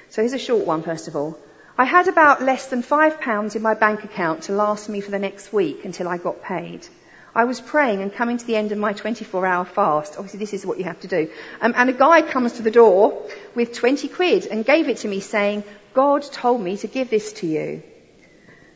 So 0.09 0.21
here's 0.21 0.33
a 0.33 0.39
short 0.39 0.67
one, 0.67 0.83
first 0.83 1.07
of 1.07 1.15
all. 1.15 1.39
I 1.77 1.85
had 1.85 2.07
about 2.07 2.43
less 2.43 2.67
than 2.67 2.81
five 2.81 3.21
pounds 3.21 3.55
in 3.55 3.61
my 3.61 3.73
bank 3.73 4.03
account 4.03 4.43
to 4.43 4.53
last 4.53 4.89
me 4.89 5.01
for 5.01 5.11
the 5.11 5.19
next 5.19 5.53
week 5.53 5.85
until 5.85 6.07
I 6.07 6.17
got 6.17 6.43
paid. 6.43 6.87
I 7.33 7.45
was 7.45 7.61
praying 7.61 8.01
and 8.01 8.13
coming 8.13 8.37
to 8.37 8.45
the 8.45 8.57
end 8.57 8.73
of 8.73 8.77
my 8.77 8.91
24 8.91 9.45
hour 9.45 9.63
fast. 9.63 10.15
Obviously 10.17 10.39
this 10.39 10.53
is 10.53 10.65
what 10.65 10.77
you 10.77 10.83
have 10.83 10.99
to 11.01 11.07
do. 11.07 11.31
Um, 11.61 11.73
and 11.77 11.89
a 11.89 11.93
guy 11.93 12.21
comes 12.21 12.53
to 12.53 12.61
the 12.61 12.71
door 12.71 13.25
with 13.55 13.73
20 13.73 14.09
quid 14.09 14.47
and 14.47 14.65
gave 14.65 14.89
it 14.89 14.97
to 14.97 15.07
me 15.07 15.21
saying, 15.21 15.63
God 15.93 16.23
told 16.23 16.61
me 16.61 16.75
to 16.77 16.87
give 16.87 17.09
this 17.09 17.33
to 17.33 17.47
you. 17.47 17.83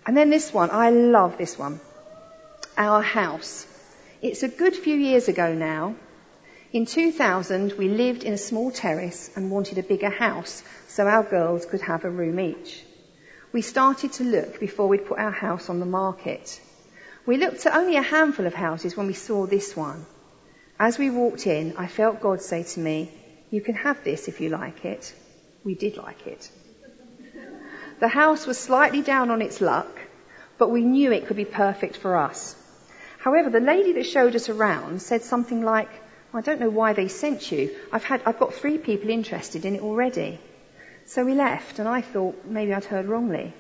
And 0.06 0.16
then 0.16 0.30
this 0.30 0.54
one, 0.54 0.70
I 0.72 0.90
love 0.92 1.38
this 1.38 1.60
one. 1.60 1.82
Our 2.78 3.02
house. 3.02 3.68
It's 4.22 4.44
a 4.44 4.48
good 4.48 4.76
few 4.76 4.96
years 4.96 5.28
ago 5.28 5.54
now. 5.54 5.96
In 6.76 6.86
2000, 6.86 7.72
we 7.78 7.88
lived 7.88 8.26
in 8.26 8.34
a 8.34 8.38
small 8.38 8.70
terrace 8.70 9.32
and 9.34 9.50
wanted 9.50 9.78
a 9.78 9.90
bigger 9.92 10.10
house 10.10 10.62
so 10.90 11.08
our 11.08 11.24
girls 11.24 11.66
could 11.66 11.80
have 11.80 12.04
a 12.04 12.10
room 12.10 12.38
each. 12.38 12.84
We 13.54 13.62
started 13.62 14.12
to 14.16 14.26
look 14.26 14.60
before 14.60 14.90
we'd 14.90 15.06
put 15.06 15.18
our 15.18 15.32
house 15.32 15.70
on 15.70 15.80
the 15.80 15.86
market. 15.86 16.60
We 17.26 17.38
looked 17.38 17.66
at 17.66 17.78
only 17.78 17.96
a 17.96 18.02
handful 18.02 18.46
of 18.46 18.54
houses 18.54 18.98
when 18.98 19.08
we 19.08 19.14
saw 19.14 19.46
this 19.46 19.74
one. 19.74 20.06
As 20.78 21.00
we 21.00 21.10
walked 21.10 21.48
in, 21.48 21.78
I 21.78 21.88
felt 21.88 22.20
God 22.20 22.42
say 22.42 22.64
to 22.64 22.80
me, 22.82 23.10
you 23.52 23.62
can 23.62 23.76
have 23.76 24.04
this 24.04 24.28
if 24.28 24.42
you 24.42 24.50
like 24.50 24.84
it. 24.84 25.16
We 25.64 25.76
did 25.76 25.96
like 25.96 26.28
it. 26.28 26.52
The 28.02 28.10
house 28.10 28.46
was 28.46 28.58
slightly 28.58 29.02
down 29.02 29.32
on 29.32 29.42
its 29.42 29.62
luck, 29.62 29.98
but 30.58 30.72
we 30.72 30.82
knew 30.82 31.14
it 31.14 31.28
could 31.28 31.38
be 31.38 31.46
perfect 31.46 31.96
for 31.96 32.18
us. 32.18 32.54
However, 33.18 33.50
the 33.50 33.62
lady 33.62 33.94
that 33.94 34.08
showed 34.08 34.36
us 34.36 34.50
around 34.50 35.02
said 35.02 35.24
something 35.24 35.62
like, 35.62 36.02
I 36.36 36.42
don't 36.42 36.60
know 36.60 36.70
why 36.70 36.92
they 36.92 37.08
sent 37.08 37.50
you. 37.50 37.74
I've 37.94 38.04
had, 38.04 38.22
I've 38.26 38.40
got 38.40 38.54
three 38.54 38.78
people 38.78 39.10
interested 39.10 39.64
in 39.64 39.76
it 39.76 39.82
already. 39.82 40.38
So 41.06 41.24
we 41.24 41.34
left 41.34 41.80
and 41.80 41.88
I 41.88 42.02
thought 42.02 42.46
maybe 42.46 42.74
I'd 42.74 42.84
heard 42.84 43.06
wrongly. 43.06 43.54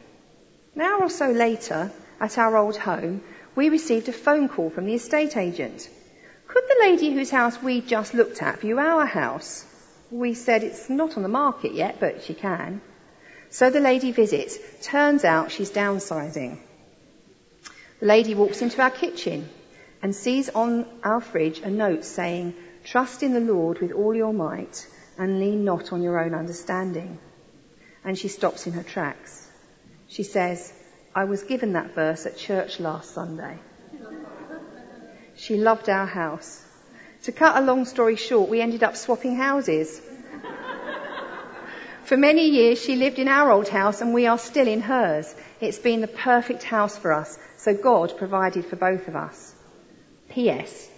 An 0.76 0.82
hour 0.82 1.04
or 1.04 1.10
so 1.10 1.32
later, 1.32 1.92
at 2.20 2.38
our 2.38 2.58
old 2.58 2.76
home, 2.76 3.22
we 3.56 3.70
received 3.70 4.10
a 4.10 4.14
phone 4.14 4.50
call 4.50 4.70
from 4.70 4.86
the 4.86 4.96
estate 4.96 5.38
agent. 5.38 5.90
Could 6.50 6.64
the 6.68 6.82
lady 6.82 7.14
whose 7.14 7.30
house 7.30 7.62
we 7.64 7.80
just 7.80 8.14
looked 8.14 8.42
at 8.42 8.60
view 8.60 8.78
our 8.78 9.06
house? 9.06 9.66
We 10.12 10.34
said 10.34 10.64
it's 10.64 10.90
not 10.90 11.16
on 11.16 11.24
the 11.24 11.30
market 11.30 11.74
yet, 11.74 12.02
but 12.02 12.24
she 12.24 12.34
can. 12.34 12.82
So 13.52 13.70
the 13.70 13.80
lady 13.80 14.12
visits. 14.12 14.58
Turns 14.82 15.24
out 15.24 15.52
she's 15.52 15.72
downsizing. 15.72 16.58
The 18.02 18.06
lady 18.06 18.36
walks 18.36 18.62
into 18.62 18.82
our 18.82 18.92
kitchen 18.92 19.48
and 20.02 20.16
sees 20.16 20.50
on 20.50 20.86
our 21.04 21.22
fridge 21.22 21.60
a 21.60 21.70
note 21.70 22.06
saying, 22.06 22.54
Trust 22.84 23.24
in 23.24 23.34
the 23.34 23.40
Lord 23.40 23.80
with 23.80 23.92
all 23.92 24.16
your 24.16 24.34
might 24.34 24.88
and 25.18 25.40
lean 25.40 25.64
not 25.64 25.92
on 25.92 26.04
your 26.04 26.20
own 26.20 26.34
understanding. 26.34 27.18
And 28.04 28.18
she 28.18 28.28
stops 28.28 28.68
in 28.68 28.74
her 28.74 28.84
tracks. 28.84 29.48
She 30.08 30.24
says, 30.24 30.72
I 31.16 31.24
was 31.24 31.44
given 31.44 31.74
that 31.74 31.96
verse 31.96 32.26
at 32.26 32.38
church 32.38 32.80
last 32.80 33.12
Sunday. 33.12 33.58
She 35.36 35.58
loved 35.58 35.90
our 35.90 36.06
house. 36.06 36.64
To 37.24 37.32
cut 37.32 37.58
a 37.58 37.66
long 37.66 37.86
story 37.86 38.18
short, 38.18 38.50
we 38.50 38.62
ended 38.62 38.84
up 38.84 38.96
swapping 38.96 39.36
houses. 39.36 40.00
For 42.04 42.18
many 42.18 42.50
years, 42.50 42.80
she 42.80 42.96
lived 42.96 43.18
in 43.18 43.28
our 43.28 43.52
old 43.52 43.68
house 43.68 44.02
and 44.02 44.14
we 44.14 44.28
are 44.28 44.38
still 44.38 44.68
in 44.68 44.82
hers. 44.82 45.34
It's 45.60 45.80
been 45.80 46.02
the 46.02 46.08
perfect 46.08 46.62
house 46.62 46.96
for 46.96 47.12
us, 47.12 47.40
so 47.58 47.74
God 47.74 48.16
provided 48.16 48.66
for 48.66 48.76
both 48.76 49.08
of 49.08 49.16
us. 49.16 49.55
P.S. 50.36 50.90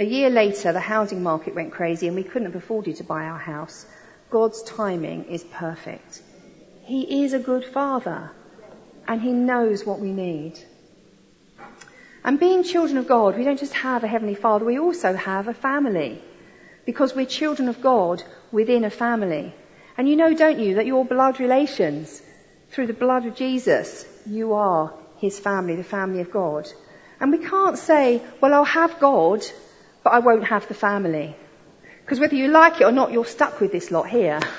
A 0.00 0.04
year 0.04 0.30
later, 0.30 0.72
the 0.72 0.80
housing 0.80 1.22
market 1.22 1.54
went 1.54 1.70
crazy 1.70 2.06
and 2.06 2.16
we 2.16 2.22
couldn't 2.22 2.46
have 2.50 2.56
afforded 2.56 2.96
to 2.96 3.04
buy 3.04 3.24
our 3.24 3.38
house. 3.38 3.84
God's 4.30 4.62
timing 4.62 5.26
is 5.26 5.44
perfect. 5.44 6.22
He 6.84 7.22
is 7.22 7.34
a 7.34 7.38
good 7.38 7.66
father 7.66 8.30
and 9.06 9.20
he 9.20 9.32
knows 9.32 9.84
what 9.84 10.00
we 10.00 10.12
need. 10.12 10.58
And 12.24 12.40
being 12.40 12.62
children 12.64 12.96
of 12.96 13.06
God, 13.06 13.36
we 13.36 13.44
don't 13.44 13.60
just 13.60 13.74
have 13.74 14.02
a 14.02 14.08
heavenly 14.08 14.34
father, 14.34 14.64
we 14.64 14.78
also 14.78 15.12
have 15.14 15.46
a 15.46 15.52
family. 15.52 16.22
Because 16.86 17.14
we're 17.14 17.26
children 17.26 17.68
of 17.68 17.82
God 17.82 18.22
within 18.50 18.82
a 18.84 18.96
family. 19.04 19.54
And 19.98 20.08
you 20.08 20.16
know, 20.16 20.32
don't 20.32 20.58
you, 20.58 20.76
that 20.76 20.86
your 20.86 21.04
blood 21.04 21.38
relations, 21.38 22.22
through 22.70 22.86
the 22.86 23.02
blood 23.04 23.26
of 23.26 23.36
Jesus, 23.36 24.06
you 24.24 24.54
are 24.54 24.94
his 25.18 25.38
family, 25.38 25.76
the 25.76 25.84
family 25.84 26.22
of 26.22 26.30
God. 26.30 26.66
And 27.20 27.32
we 27.32 27.38
can't 27.38 27.78
say, 27.78 28.22
well, 28.40 28.54
I'll 28.54 28.64
have 28.64 29.00
God, 29.00 29.44
but 30.04 30.12
I 30.12 30.18
won't 30.18 30.44
have 30.44 30.68
the 30.68 30.74
family. 30.74 31.34
Because 32.02 32.20
whether 32.20 32.36
you 32.36 32.48
like 32.48 32.80
it 32.80 32.84
or 32.84 32.92
not, 32.92 33.12
you're 33.12 33.24
stuck 33.24 33.60
with 33.60 33.72
this 33.72 33.90
lot 33.90 34.08
here. 34.08 34.40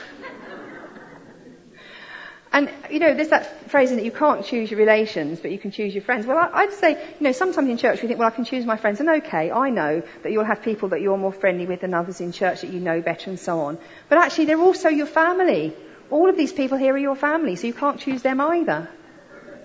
And, 2.57 2.71
you 2.89 2.97
know, 2.97 3.13
there's 3.13 3.29
that 3.29 3.69
phrase 3.69 3.91
that 3.91 4.03
you 4.03 4.11
can't 4.11 4.43
choose 4.43 4.71
your 4.71 4.79
relations, 4.79 5.39
but 5.39 5.51
you 5.51 5.59
can 5.59 5.69
choose 5.69 5.93
your 5.93 6.03
friends. 6.03 6.25
Well, 6.25 6.37
I, 6.37 6.65
would 6.65 6.73
say, 6.73 6.93
you 6.93 7.23
know, 7.23 7.31
sometimes 7.31 7.69
in 7.69 7.77
church 7.77 8.01
we 8.01 8.07
think, 8.07 8.19
well, 8.19 8.29
I 8.29 8.31
can 8.31 8.45
choose 8.45 8.65
my 8.65 8.77
friends. 8.77 8.99
And 8.99 9.09
okay, 9.09 9.51
I 9.51 9.69
know 9.69 10.01
that 10.23 10.31
you'll 10.31 10.45
have 10.45 10.63
people 10.63 10.89
that 10.89 11.01
you're 11.01 11.17
more 11.17 11.33
friendly 11.33 11.67
with 11.67 11.81
than 11.81 11.93
others 11.93 12.19
in 12.19 12.31
church 12.31 12.61
that 12.61 12.71
you 12.71 12.79
know 12.79 12.99
better 12.99 13.29
and 13.29 13.39
so 13.39 13.59
on. 13.59 13.77
But 14.09 14.17
actually, 14.17 14.45
they're 14.45 14.59
also 14.59 14.89
your 14.89 15.05
family. 15.05 15.75
All 16.09 16.29
of 16.29 16.37
these 16.37 16.51
people 16.51 16.79
here 16.79 16.95
are 16.95 16.97
your 16.97 17.15
family, 17.15 17.57
so 17.57 17.67
you 17.67 17.73
can't 17.73 17.99
choose 17.99 18.23
them 18.23 18.41
either. 18.41 18.89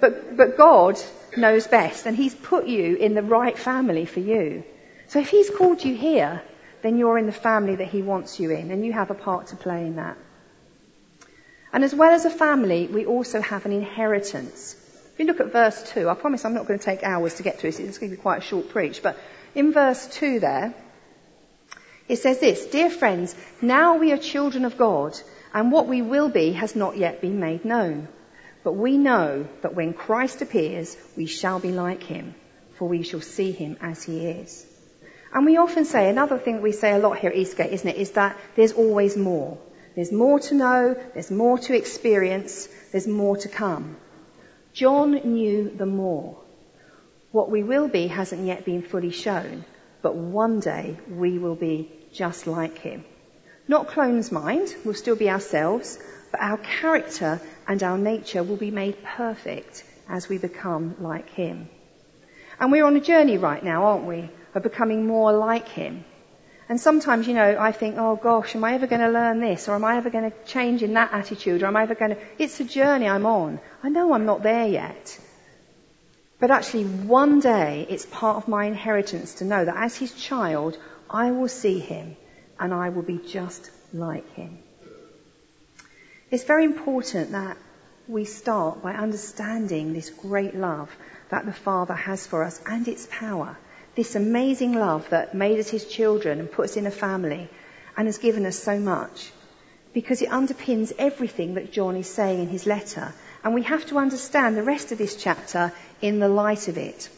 But, 0.01 0.37
but 0.37 0.59
God 0.59 1.01
knows 1.37 1.67
best, 1.67 2.07
and 2.07 2.17
He's 2.17 2.35
put 2.35 2.67
you 2.67 2.97
in 2.97 3.15
the 3.15 3.23
right 3.23 3.59
family 3.59 4.05
for 4.05 4.21
you. 4.21 4.65
So 5.09 5.21
if 5.21 5.29
He's 5.29 5.51
called 5.51 5.85
you 5.85 5.95
here, 5.95 6.43
then 6.83 6.97
you're 6.97 7.19
in 7.19 7.27
the 7.27 7.33
family 7.33 7.77
that 7.77 7.89
He 7.89 8.03
wants 8.03 8.41
you 8.41 8.51
in, 8.51 8.71
and 8.71 8.85
you 8.85 8.93
have 8.93 9.11
a 9.11 9.15
part 9.15 9.49
to 9.49 9.57
play 9.57 9.87
in 9.87 9.97
that. 9.97 10.17
And 11.73 11.85
as 11.85 11.95
well 11.95 12.13
as 12.13 12.25
a 12.25 12.31
family, 12.31 12.87
we 12.87 13.07
also 13.07 13.41
have 13.41 13.65
an 13.65 13.73
inheritance. 13.73 14.77
If 15.13 15.19
you 15.19 15.27
look 15.27 15.41
at 15.41 15.53
verse 15.53 15.83
2, 15.93 16.09
I 16.09 16.15
promise 16.15 16.45
I'm 16.45 16.55
not 16.55 16.67
going 16.67 16.79
to 16.79 16.85
take 16.85 17.03
hours 17.03 17.35
to 17.35 17.43
get 17.43 17.59
through 17.59 17.71
this, 17.71 17.81
it's 17.81 17.99
going 17.99 18.11
to 18.11 18.17
be 18.17 18.23
quite 18.23 18.39
a 18.39 18.47
short 18.47 18.69
preach, 18.69 19.03
but 19.03 19.19
in 19.55 19.73
verse 19.73 20.07
2 20.09 20.41
there, 20.41 20.75
it 22.09 22.17
says 22.17 22.41
this, 22.41 22.67
Dear 22.67 22.91
friends, 22.91 23.35
now 23.61 23.97
we 23.97 24.13
are 24.13 24.19
children 24.19 24.65
of 24.65 24.77
God, 24.77 25.19
and 25.55 25.73
what 25.73 25.87
we 25.87 26.03
will 26.03 26.29
be 26.29 26.53
has 26.53 26.75
not 26.77 26.97
yet 26.97 27.21
been 27.21 27.41
made 27.41 27.65
known. 27.65 28.09
But 28.65 28.73
we 28.73 28.97
know 28.97 29.47
that 29.63 29.75
when 29.75 29.93
Christ 29.93 30.43
appears, 30.43 30.97
we 31.17 31.27
shall 31.27 31.59
be 31.59 31.73
like 31.73 32.03
him, 32.03 32.35
for 32.79 32.89
we 32.89 33.03
shall 33.03 33.21
see 33.21 33.51
him 33.51 33.77
as 33.81 34.03
he 34.03 34.27
is. 34.27 34.67
And 35.35 35.47
we 35.47 35.57
often 35.57 35.85
say, 35.85 36.09
another 36.09 36.39
thing 36.39 36.57
that 36.57 36.63
we 36.63 36.73
say 36.73 36.93
a 36.93 36.99
lot 36.99 37.19
here 37.19 37.31
at 37.31 37.37
Eastgate, 37.37 37.73
isn't 37.73 37.89
it, 37.89 37.97
is 37.97 38.13
that 38.13 38.39
there's 38.55 38.73
always 38.73 39.17
more. 39.17 39.59
There's 39.95 40.13
more 40.13 40.39
to 40.41 40.55
know, 40.55 40.97
there's 41.15 41.31
more 41.31 41.59
to 41.59 41.77
experience, 41.77 42.69
there's 42.93 43.07
more 43.07 43.37
to 43.39 43.49
come. 43.49 43.97
John 44.73 45.13
knew 45.13 45.71
the 45.71 45.87
more. 45.87 46.39
What 47.31 47.51
we 47.51 47.63
will 47.63 47.89
be 47.89 48.07
hasn't 48.07 48.47
yet 48.47 48.65
been 48.65 48.83
fully 48.83 49.11
shown, 49.11 49.65
but 50.03 50.15
one 50.15 50.61
day 50.61 50.99
we 51.09 51.39
will 51.39 51.57
be 51.57 51.91
just 52.13 52.47
like 52.47 52.79
him. 52.79 53.05
Not 53.69 53.89
clone's 53.89 54.31
mind, 54.33 54.75
we'll 54.85 54.95
still 54.95 55.17
be 55.17 55.31
ourselves, 55.31 55.99
but 56.31 56.41
our 56.41 56.59
character 56.59 57.41
and 57.67 57.83
our 57.83 57.99
nature 57.99 58.43
will 58.43 58.57
be 58.57 58.71
made 58.71 59.03
perfect 59.03 59.85
as 60.09 60.29
we 60.29 60.39
become 60.39 60.97
like 61.01 61.31
him. 61.31 61.69
And 62.61 62.71
we're 62.71 62.85
on 62.85 62.97
a 62.97 63.01
journey 63.01 63.39
right 63.39 63.63
now, 63.63 63.85
aren't 63.85 64.05
we, 64.05 64.31
of 64.55 64.63
becoming 64.63 65.07
more 65.07 65.33
like 65.33 65.69
him. 65.69 66.05
And 66.69 66.81
sometimes, 66.81 67.27
you 67.27 67.35
know, 67.35 67.57
I 67.59 67.73
think, 67.73 67.97
oh 67.99 68.17
gosh, 68.17 68.55
am 68.55 68.65
I 68.65 68.75
ever 68.75 68.87
going 68.87 69.01
to 69.01 69.11
learn 69.11 69.41
this? 69.41 69.69
Or 69.69 69.75
am 69.75 69.85
I 69.85 69.97
ever 69.97 70.11
going 70.11 70.31
to 70.31 70.37
change 70.47 70.83
in 70.83 70.95
that 70.95 71.13
attitude? 71.13 71.63
Or 71.63 71.67
am 71.67 71.77
I 71.77 71.83
ever 71.83 71.95
going 71.95 72.13
to, 72.13 72.19
it's 72.39 72.61
a 72.61 72.65
journey 72.65 73.09
I'm 73.09 73.27
on. 73.27 73.61
I 73.83 73.89
know 73.89 74.13
I'm 74.15 74.27
not 74.27 74.43
there 74.43 74.67
yet. 74.67 75.19
But 76.39 76.51
actually, 76.51 76.85
one 76.85 77.41
day, 77.41 77.87
it's 77.89 78.07
part 78.07 78.37
of 78.37 78.49
my 78.49 78.65
inheritance 78.65 79.35
to 79.35 79.45
know 79.45 79.65
that 79.65 79.77
as 79.77 79.97
his 79.97 80.15
child, 80.15 80.79
I 81.11 81.31
will 81.31 81.49
see 81.49 81.79
him 81.79 82.17
and 82.59 82.73
I 82.73 82.89
will 82.89 83.03
be 83.03 83.19
just 83.19 83.71
like 83.93 84.29
him. 84.35 84.59
It's 86.33 86.43
very 86.43 86.65
important 86.65 87.31
that 87.31 87.57
we 88.09 88.25
start 88.25 88.83
by 88.83 88.95
understanding 88.95 89.93
this 89.93 90.11
great 90.11 90.57
love 90.57 90.91
that 91.29 91.47
the 91.47 91.53
Father 91.53 91.95
has 91.95 92.27
for 92.27 92.43
us 92.43 92.61
and 92.67 92.89
its 92.89 93.07
power 93.09 93.57
this 93.95 94.15
amazing 94.15 94.73
love 94.73 95.09
that 95.11 95.35
made 95.35 95.59
us 95.59 95.69
his 95.69 95.85
children 95.85 96.41
and 96.41 96.51
put 96.51 96.65
us 96.65 96.77
in 96.77 96.87
a 96.87 96.91
family 96.91 97.49
and 97.97 98.09
has 98.09 98.19
given 98.19 98.47
us 98.47 98.59
so 98.59 98.79
much 98.79 99.31
because 99.93 100.23
it 100.23 100.31
underpins 100.31 100.93
everything 100.99 101.55
that 101.55 101.73
John 101.73 101.97
is 101.97 102.09
saying 102.09 102.41
in 102.41 102.49
his 102.49 102.65
letter. 102.65 103.13
And 103.45 103.53
we 103.53 103.63
have 103.65 103.85
to 103.87 103.99
understand 103.99 104.57
the 104.57 104.63
rest 104.63 104.93
of 104.93 104.99
this 104.99 105.17
chapter 105.17 105.73
in 106.01 106.19
the 106.19 106.29
light 106.29 106.69
of 106.69 106.79
it. 106.79 107.11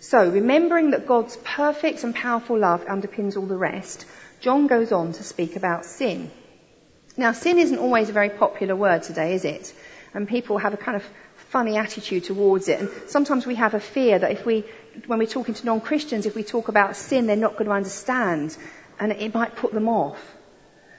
So, 0.00 0.28
remembering 0.28 0.90
that 0.90 1.06
God's 1.06 1.38
perfect 1.38 2.04
and 2.04 2.14
powerful 2.14 2.58
love 2.58 2.84
underpins 2.84 3.36
all 3.36 3.46
the 3.46 3.56
rest, 3.56 4.04
John 4.40 4.66
goes 4.66 4.92
on 4.92 5.12
to 5.12 5.22
speak 5.22 5.56
about 5.56 5.86
sin. 5.86 6.30
Now, 7.18 7.32
sin 7.32 7.58
isn't 7.58 7.78
always 7.78 8.08
a 8.08 8.12
very 8.12 8.30
popular 8.30 8.76
word 8.76 9.02
today, 9.02 9.34
is 9.34 9.44
it? 9.44 9.74
And 10.14 10.28
people 10.28 10.56
have 10.56 10.72
a 10.72 10.76
kind 10.76 10.96
of 10.96 11.02
funny 11.50 11.76
attitude 11.76 12.22
towards 12.24 12.68
it. 12.68 12.78
And 12.78 12.88
sometimes 13.08 13.44
we 13.44 13.56
have 13.56 13.74
a 13.74 13.80
fear 13.80 14.20
that 14.20 14.30
if 14.30 14.46
we, 14.46 14.64
when 15.06 15.18
we're 15.18 15.26
talking 15.26 15.54
to 15.54 15.66
non-Christians, 15.66 16.26
if 16.26 16.36
we 16.36 16.44
talk 16.44 16.68
about 16.68 16.94
sin, 16.94 17.26
they're 17.26 17.34
not 17.34 17.54
going 17.54 17.66
to 17.66 17.72
understand 17.72 18.56
and 19.00 19.10
it 19.10 19.34
might 19.34 19.56
put 19.56 19.72
them 19.72 19.88
off. 19.88 20.18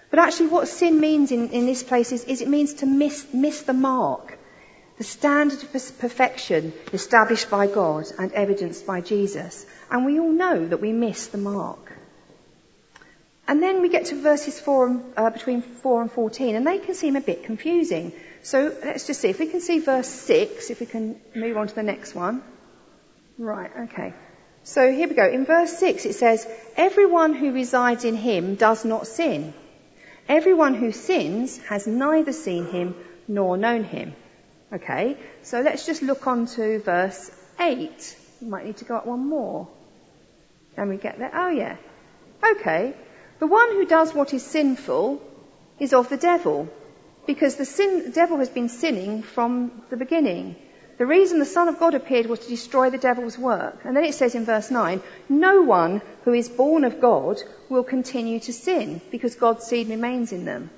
But 0.10 0.20
actually 0.20 0.48
what 0.48 0.68
sin 0.68 1.00
means 1.00 1.32
in, 1.32 1.52
in 1.52 1.66
this 1.66 1.84
place 1.84 2.12
is, 2.12 2.26
is, 2.26 2.42
it 2.42 2.50
means 2.50 2.74
to 2.76 2.86
miss, 2.86 3.26
miss 3.34 3.62
the 3.62 3.74
mark. 3.74 4.38
The 4.98 5.06
standard 5.06 5.64
of 5.64 5.72
perfection 5.72 6.74
established 6.92 7.50
by 7.50 7.68
God 7.68 8.08
and 8.20 8.34
evidenced 8.34 8.86
by 8.86 9.00
Jesus. 9.00 9.66
And 9.90 10.06
we 10.06 10.20
all 10.20 10.32
know 10.32 10.68
that 10.68 10.82
we 10.82 10.92
miss 10.92 11.28
the 11.28 11.38
mark. 11.38 11.94
And 13.50 13.64
then 13.64 13.82
we 13.82 13.90
get 13.90 14.06
to 14.06 14.16
verses 14.22 14.60
four 14.60 14.86
and, 14.86 15.04
uh, 15.18 15.32
between 15.32 15.64
4 15.64 16.04
and 16.04 16.12
14, 16.12 16.56
and 16.56 16.68
they 16.68 16.78
can 16.78 16.94
seem 16.94 17.16
a 17.16 17.22
bit 17.22 17.46
confusing. 17.46 18.12
So 18.44 18.72
let's 18.86 19.08
just 19.08 19.22
see 19.22 19.30
if 19.30 19.40
we 19.40 19.48
can 19.48 19.60
see 19.60 19.80
verse 19.80 20.08
6, 20.08 20.70
if 20.70 20.80
we 20.80 20.86
can 20.86 21.20
move 21.34 21.58
on 21.58 21.68
to 21.68 21.74
the 21.74 21.82
next 21.82 22.14
one. 22.14 22.44
Right, 23.40 23.72
okay. 23.86 24.14
So 24.62 24.92
here 24.92 25.08
we 25.08 25.16
go. 25.16 25.28
In 25.28 25.46
verse 25.46 25.76
6 25.80 26.06
it 26.06 26.14
says, 26.14 26.48
Everyone 26.78 27.34
who 27.34 27.52
resides 27.52 28.06
in 28.06 28.16
him 28.16 28.54
does 28.54 28.86
not 28.86 29.08
sin. 29.08 29.56
Everyone 30.28 30.76
who 30.76 30.92
sins 30.92 31.58
has 31.70 31.88
neither 31.88 32.34
seen 32.34 32.68
him 32.68 32.94
nor 33.28 33.58
known 33.58 33.84
him. 33.84 34.14
Okay, 34.72 35.18
so 35.42 35.62
let's 35.62 35.88
just 35.88 36.04
look 36.04 36.28
on 36.28 36.46
to 36.58 36.82
verse 36.82 37.32
8. 37.60 38.16
We 38.42 38.48
might 38.48 38.66
need 38.68 38.78
to 38.78 38.86
go 38.86 38.98
up 38.98 39.08
one 39.08 39.28
more. 39.28 39.68
Can 40.76 40.88
we 40.88 40.98
get 40.98 41.18
there? 41.18 41.32
Oh 41.34 41.50
yeah. 41.50 41.78
Okay. 42.44 42.94
The 43.40 43.48
one 43.48 43.72
who 43.72 43.86
does 43.86 44.14
what 44.14 44.34
is 44.34 44.44
sinful 44.46 45.22
is 45.80 45.94
of 45.94 46.10
the 46.10 46.18
devil, 46.18 46.68
because 47.26 47.56
the, 47.56 47.64
sin, 47.64 48.04
the 48.04 48.12
devil 48.12 48.40
has 48.40 48.50
been 48.50 48.68
sinning 48.68 49.24
from 49.24 49.84
the 49.90 49.96
beginning. 49.96 50.58
The 50.98 51.06
reason 51.06 51.40
the 51.40 51.46
Son 51.46 51.70
of 51.70 51.80
God 51.80 51.94
appeared 51.94 52.26
was 52.26 52.40
to 52.40 52.50
destroy 52.50 52.90
the 52.90 52.98
devil's 52.98 53.38
work. 53.38 53.86
And 53.86 53.96
then 53.96 54.04
it 54.04 54.14
says 54.14 54.36
in 54.36 54.44
verse 54.44 54.70
9, 54.70 55.02
no 55.30 55.62
one 55.62 56.02
who 56.26 56.34
is 56.34 56.50
born 56.50 56.84
of 56.84 57.00
God 57.00 57.42
will 57.70 57.86
continue 57.86 58.42
to 58.42 58.52
sin 58.52 59.00
because 59.10 59.36
God's 59.36 59.66
seed 59.66 59.88
remains 59.88 60.34
in 60.34 60.44
them. 60.44 60.70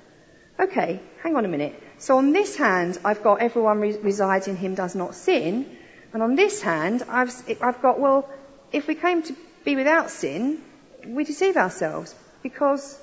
Okay, 0.60 1.00
hang 1.20 1.34
on 1.34 1.44
a 1.44 1.48
minute. 1.48 1.74
So 1.98 2.18
on 2.18 2.32
this 2.32 2.54
hand, 2.54 2.96
I've 3.04 3.24
got 3.24 3.42
everyone 3.42 3.80
re- 3.80 3.96
resides 3.96 4.46
in 4.46 4.54
him 4.54 4.76
does 4.76 4.94
not 4.94 5.16
sin. 5.16 5.66
And 6.12 6.22
on 6.22 6.36
this 6.36 6.62
hand, 6.62 7.02
I've, 7.08 7.32
I've 7.60 7.82
got, 7.82 7.98
well, 7.98 8.28
if 8.70 8.86
we 8.86 8.94
came 8.94 9.24
to 9.24 9.34
be 9.64 9.74
without 9.74 10.10
sin, 10.10 10.62
we 11.04 11.24
deceive 11.24 11.56
ourselves 11.56 12.14
because 12.42 12.98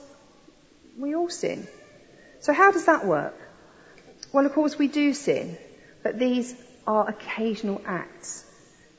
we 0.97 1.15
all 1.15 1.29
sin. 1.29 1.67
So 2.39 2.53
how 2.53 2.71
does 2.71 2.85
that 2.85 3.05
work? 3.05 3.35
Well, 4.31 4.45
of 4.45 4.53
course 4.53 4.77
we 4.77 4.87
do 4.87 5.13
sin, 5.13 5.57
but 6.03 6.19
these 6.19 6.55
are 6.85 7.09
occasional 7.09 7.81
acts. 7.85 8.45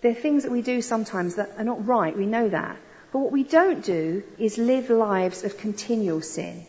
They're 0.01 0.15
things 0.15 0.45
that 0.45 0.53
we 0.53 0.63
do 0.63 0.81
sometimes 0.83 1.37
that 1.37 1.53
are 1.59 1.65
not 1.65 1.87
right, 1.87 2.17
we 2.17 2.27
know 2.27 2.49
that. 2.49 2.77
But 3.13 3.19
what 3.19 3.33
we 3.33 3.43
don't 3.43 3.85
do 3.85 4.23
is 4.39 4.57
live 4.57 4.89
lives 4.89 5.45
of 5.45 5.59
continual 5.59 6.23
sin. 6.23 6.65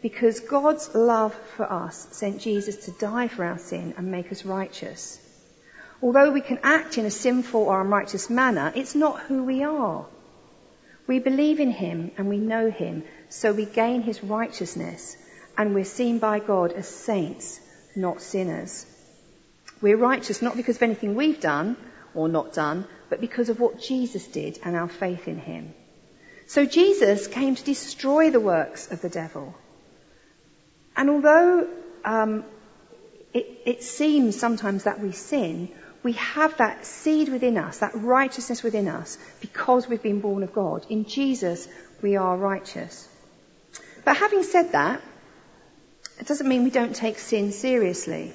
Because 0.00 0.40
God's 0.40 0.94
love 0.94 1.34
for 1.56 1.70
us 1.70 2.08
sent 2.12 2.40
Jesus 2.40 2.84
to 2.84 2.92
die 2.92 3.28
for 3.28 3.44
our 3.44 3.58
sin 3.58 3.94
and 3.96 4.12
make 4.12 4.30
us 4.30 4.44
righteous. 4.44 5.18
Although 6.00 6.30
we 6.30 6.40
can 6.40 6.60
act 6.62 6.98
in 6.98 7.06
a 7.06 7.10
sinful 7.10 7.62
or 7.62 7.80
unrighteous 7.80 8.30
manner, 8.30 8.72
it's 8.76 8.94
not 8.94 9.20
who 9.20 9.42
we 9.42 9.64
are. 9.64 10.06
We 11.08 11.18
believe 11.18 11.58
in 11.58 11.70
him 11.70 12.12
and 12.18 12.28
we 12.28 12.36
know 12.38 12.70
him, 12.70 13.02
so 13.30 13.52
we 13.52 13.64
gain 13.64 14.02
his 14.02 14.22
righteousness 14.22 15.16
and 15.56 15.74
we're 15.74 15.84
seen 15.84 16.18
by 16.18 16.38
God 16.38 16.72
as 16.72 16.86
saints, 16.86 17.60
not 17.96 18.20
sinners. 18.20 18.86
We're 19.80 19.96
righteous 19.96 20.42
not 20.42 20.56
because 20.56 20.76
of 20.76 20.82
anything 20.82 21.14
we've 21.14 21.40
done 21.40 21.76
or 22.14 22.28
not 22.28 22.52
done, 22.52 22.84
but 23.08 23.22
because 23.22 23.48
of 23.48 23.58
what 23.58 23.80
Jesus 23.80 24.26
did 24.28 24.58
and 24.62 24.76
our 24.76 24.88
faith 24.88 25.26
in 25.28 25.38
him. 25.38 25.72
So 26.46 26.66
Jesus 26.66 27.26
came 27.26 27.54
to 27.54 27.64
destroy 27.64 28.30
the 28.30 28.40
works 28.40 28.90
of 28.92 29.00
the 29.00 29.08
devil. 29.08 29.54
And 30.94 31.08
although 31.08 31.68
um, 32.04 32.44
it, 33.32 33.46
it 33.64 33.82
seems 33.82 34.38
sometimes 34.38 34.84
that 34.84 35.00
we 35.00 35.12
sin, 35.12 35.70
we 36.02 36.12
have 36.12 36.56
that 36.58 36.86
seed 36.86 37.28
within 37.28 37.58
us, 37.58 37.78
that 37.78 37.94
righteousness 37.94 38.62
within 38.62 38.88
us, 38.88 39.18
because 39.40 39.88
we've 39.88 40.02
been 40.02 40.20
born 40.20 40.42
of 40.42 40.52
God. 40.52 40.86
In 40.88 41.04
Jesus, 41.04 41.68
we 42.02 42.16
are 42.16 42.36
righteous. 42.36 43.08
But 44.04 44.16
having 44.16 44.42
said 44.42 44.72
that, 44.72 45.02
it 46.20 46.26
doesn't 46.26 46.48
mean 46.48 46.64
we 46.64 46.70
don't 46.70 46.94
take 46.94 47.18
sin 47.18 47.52
seriously. 47.52 48.32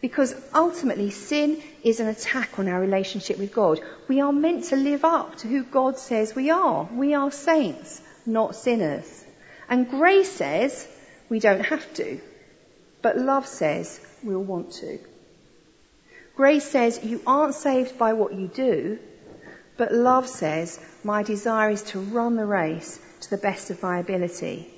Because 0.00 0.34
ultimately, 0.54 1.10
sin 1.10 1.60
is 1.82 1.98
an 1.98 2.06
attack 2.06 2.58
on 2.58 2.68
our 2.68 2.80
relationship 2.80 3.38
with 3.38 3.52
God. 3.52 3.80
We 4.06 4.20
are 4.20 4.32
meant 4.32 4.64
to 4.64 4.76
live 4.76 5.04
up 5.04 5.38
to 5.38 5.48
who 5.48 5.64
God 5.64 5.98
says 5.98 6.34
we 6.34 6.50
are. 6.50 6.88
We 6.92 7.14
are 7.14 7.32
saints, 7.32 8.00
not 8.24 8.54
sinners. 8.54 9.24
And 9.68 9.90
grace 9.90 10.30
says 10.30 10.86
we 11.28 11.40
don't 11.40 11.66
have 11.66 11.92
to. 11.94 12.20
But 13.02 13.18
love 13.18 13.46
says 13.46 14.00
we'll 14.22 14.42
want 14.42 14.72
to. 14.74 14.98
Grace 16.38 16.70
says 16.70 17.02
you 17.02 17.20
aren't 17.26 17.56
saved 17.56 17.98
by 17.98 18.12
what 18.12 18.32
you 18.32 18.46
do, 18.46 18.96
but 19.76 19.92
love 19.92 20.28
says 20.28 20.78
my 21.02 21.24
desire 21.24 21.70
is 21.70 21.82
to 21.82 21.98
run 21.98 22.36
the 22.36 22.46
race 22.46 23.00
to 23.22 23.30
the 23.30 23.36
best 23.36 23.70
of 23.70 23.82
my 23.82 23.98
ability. 23.98 24.72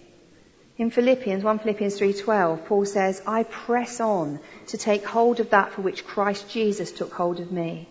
In 0.79 0.88
Philippians, 0.90 1.44
1 1.44 1.59
Philippians 1.59 2.01
3:12, 2.01 2.64
Paul 2.64 2.87
says, 2.87 3.20
"I 3.27 3.42
press 3.42 4.01
on 4.01 4.40
to 4.68 4.79
take 4.79 5.05
hold 5.05 5.38
of 5.38 5.51
that 5.51 5.73
for 5.73 5.83
which 5.83 6.07
Christ 6.07 6.49
Jesus 6.49 6.92
took 6.92 7.12
hold 7.12 7.40
of 7.40 7.53
me." 7.53 7.90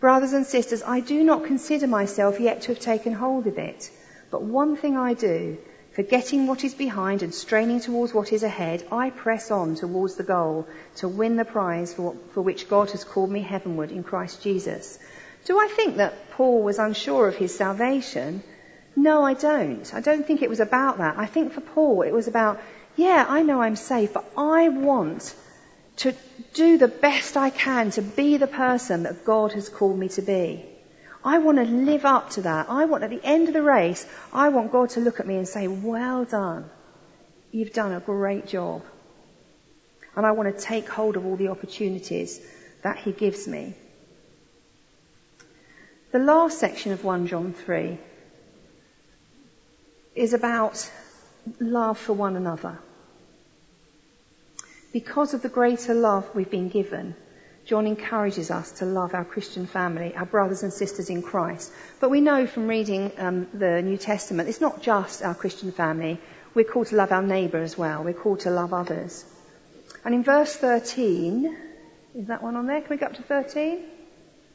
Brothers 0.00 0.34
and 0.34 0.44
sisters, 0.44 0.82
I 0.82 1.00
do 1.00 1.24
not 1.24 1.46
consider 1.46 1.86
myself 1.86 2.38
yet 2.38 2.60
to 2.62 2.72
have 2.74 2.80
taken 2.92 3.14
hold 3.14 3.46
of 3.46 3.56
it, 3.56 3.90
but 4.30 4.42
one 4.42 4.76
thing 4.76 4.98
I 4.98 5.14
do, 5.14 5.56
Forgetting 5.98 6.46
what 6.46 6.62
is 6.62 6.74
behind 6.74 7.24
and 7.24 7.34
straining 7.34 7.80
towards 7.80 8.14
what 8.14 8.32
is 8.32 8.44
ahead, 8.44 8.86
I 8.92 9.10
press 9.10 9.50
on 9.50 9.74
towards 9.74 10.14
the 10.14 10.22
goal 10.22 10.68
to 10.98 11.08
win 11.08 11.34
the 11.34 11.44
prize 11.44 11.92
for, 11.92 12.14
for 12.32 12.40
which 12.40 12.68
God 12.68 12.92
has 12.92 13.02
called 13.02 13.32
me 13.32 13.40
heavenward 13.40 13.90
in 13.90 14.04
Christ 14.04 14.40
Jesus. 14.40 14.96
Do 15.44 15.58
I 15.58 15.66
think 15.66 15.96
that 15.96 16.30
Paul 16.30 16.62
was 16.62 16.78
unsure 16.78 17.26
of 17.26 17.34
his 17.34 17.52
salvation? 17.52 18.44
No, 18.94 19.24
I 19.24 19.34
don't. 19.34 19.92
I 19.92 19.98
don't 20.00 20.24
think 20.24 20.40
it 20.40 20.48
was 20.48 20.60
about 20.60 20.98
that. 20.98 21.18
I 21.18 21.26
think 21.26 21.52
for 21.52 21.62
Paul 21.62 22.02
it 22.02 22.12
was 22.12 22.28
about, 22.28 22.60
yeah, 22.94 23.26
I 23.28 23.42
know 23.42 23.60
I'm 23.60 23.74
safe, 23.74 24.12
but 24.12 24.30
I 24.36 24.68
want 24.68 25.34
to 25.96 26.14
do 26.54 26.78
the 26.78 26.86
best 26.86 27.36
I 27.36 27.50
can 27.50 27.90
to 27.90 28.02
be 28.02 28.36
the 28.36 28.46
person 28.46 29.02
that 29.02 29.24
God 29.24 29.52
has 29.54 29.68
called 29.68 29.98
me 29.98 30.10
to 30.10 30.22
be. 30.22 30.64
I 31.24 31.38
want 31.38 31.58
to 31.58 31.64
live 31.64 32.04
up 32.04 32.30
to 32.30 32.42
that. 32.42 32.70
I 32.70 32.84
want 32.84 33.04
at 33.04 33.10
the 33.10 33.24
end 33.24 33.48
of 33.48 33.54
the 33.54 33.62
race, 33.62 34.06
I 34.32 34.48
want 34.50 34.72
God 34.72 34.90
to 34.90 35.00
look 35.00 35.20
at 35.20 35.26
me 35.26 35.36
and 35.36 35.48
say, 35.48 35.66
well 35.68 36.24
done. 36.24 36.70
You've 37.50 37.72
done 37.72 37.92
a 37.92 38.00
great 38.00 38.46
job. 38.46 38.82
And 40.14 40.24
I 40.26 40.32
want 40.32 40.54
to 40.54 40.62
take 40.62 40.88
hold 40.88 41.16
of 41.16 41.26
all 41.26 41.36
the 41.36 41.48
opportunities 41.48 42.40
that 42.82 42.98
he 42.98 43.12
gives 43.12 43.48
me. 43.48 43.74
The 46.10 46.18
last 46.18 46.58
section 46.58 46.92
of 46.92 47.04
1 47.04 47.26
John 47.26 47.52
3 47.52 47.98
is 50.14 50.32
about 50.32 50.90
love 51.60 51.98
for 51.98 52.12
one 52.12 52.36
another. 52.36 52.78
Because 54.92 55.34
of 55.34 55.42
the 55.42 55.48
greater 55.48 55.94
love 55.94 56.28
we've 56.34 56.50
been 56.50 56.68
given, 56.68 57.14
John 57.68 57.86
encourages 57.86 58.50
us 58.50 58.72
to 58.78 58.86
love 58.86 59.12
our 59.12 59.26
Christian 59.26 59.66
family, 59.66 60.16
our 60.16 60.24
brothers 60.24 60.62
and 60.62 60.72
sisters 60.72 61.10
in 61.10 61.20
Christ. 61.20 61.70
But 62.00 62.08
we 62.08 62.22
know 62.22 62.46
from 62.46 62.66
reading 62.66 63.12
um, 63.18 63.46
the 63.52 63.82
New 63.82 63.98
Testament, 63.98 64.48
it's 64.48 64.62
not 64.62 64.80
just 64.80 65.22
our 65.22 65.34
Christian 65.34 65.70
family. 65.70 66.18
We're 66.54 66.64
called 66.64 66.86
to 66.86 66.96
love 66.96 67.12
our 67.12 67.22
neighbour 67.22 67.58
as 67.58 67.76
well. 67.76 68.02
We're 68.02 68.14
called 68.14 68.40
to 68.40 68.50
love 68.50 68.72
others. 68.72 69.22
And 70.02 70.14
in 70.14 70.24
verse 70.24 70.56
13, 70.56 71.58
is 72.14 72.28
that 72.28 72.42
one 72.42 72.56
on 72.56 72.66
there? 72.66 72.80
Can 72.80 72.88
we 72.88 72.96
go 72.96 73.04
up 73.04 73.16
to 73.16 73.22
13? 73.22 73.84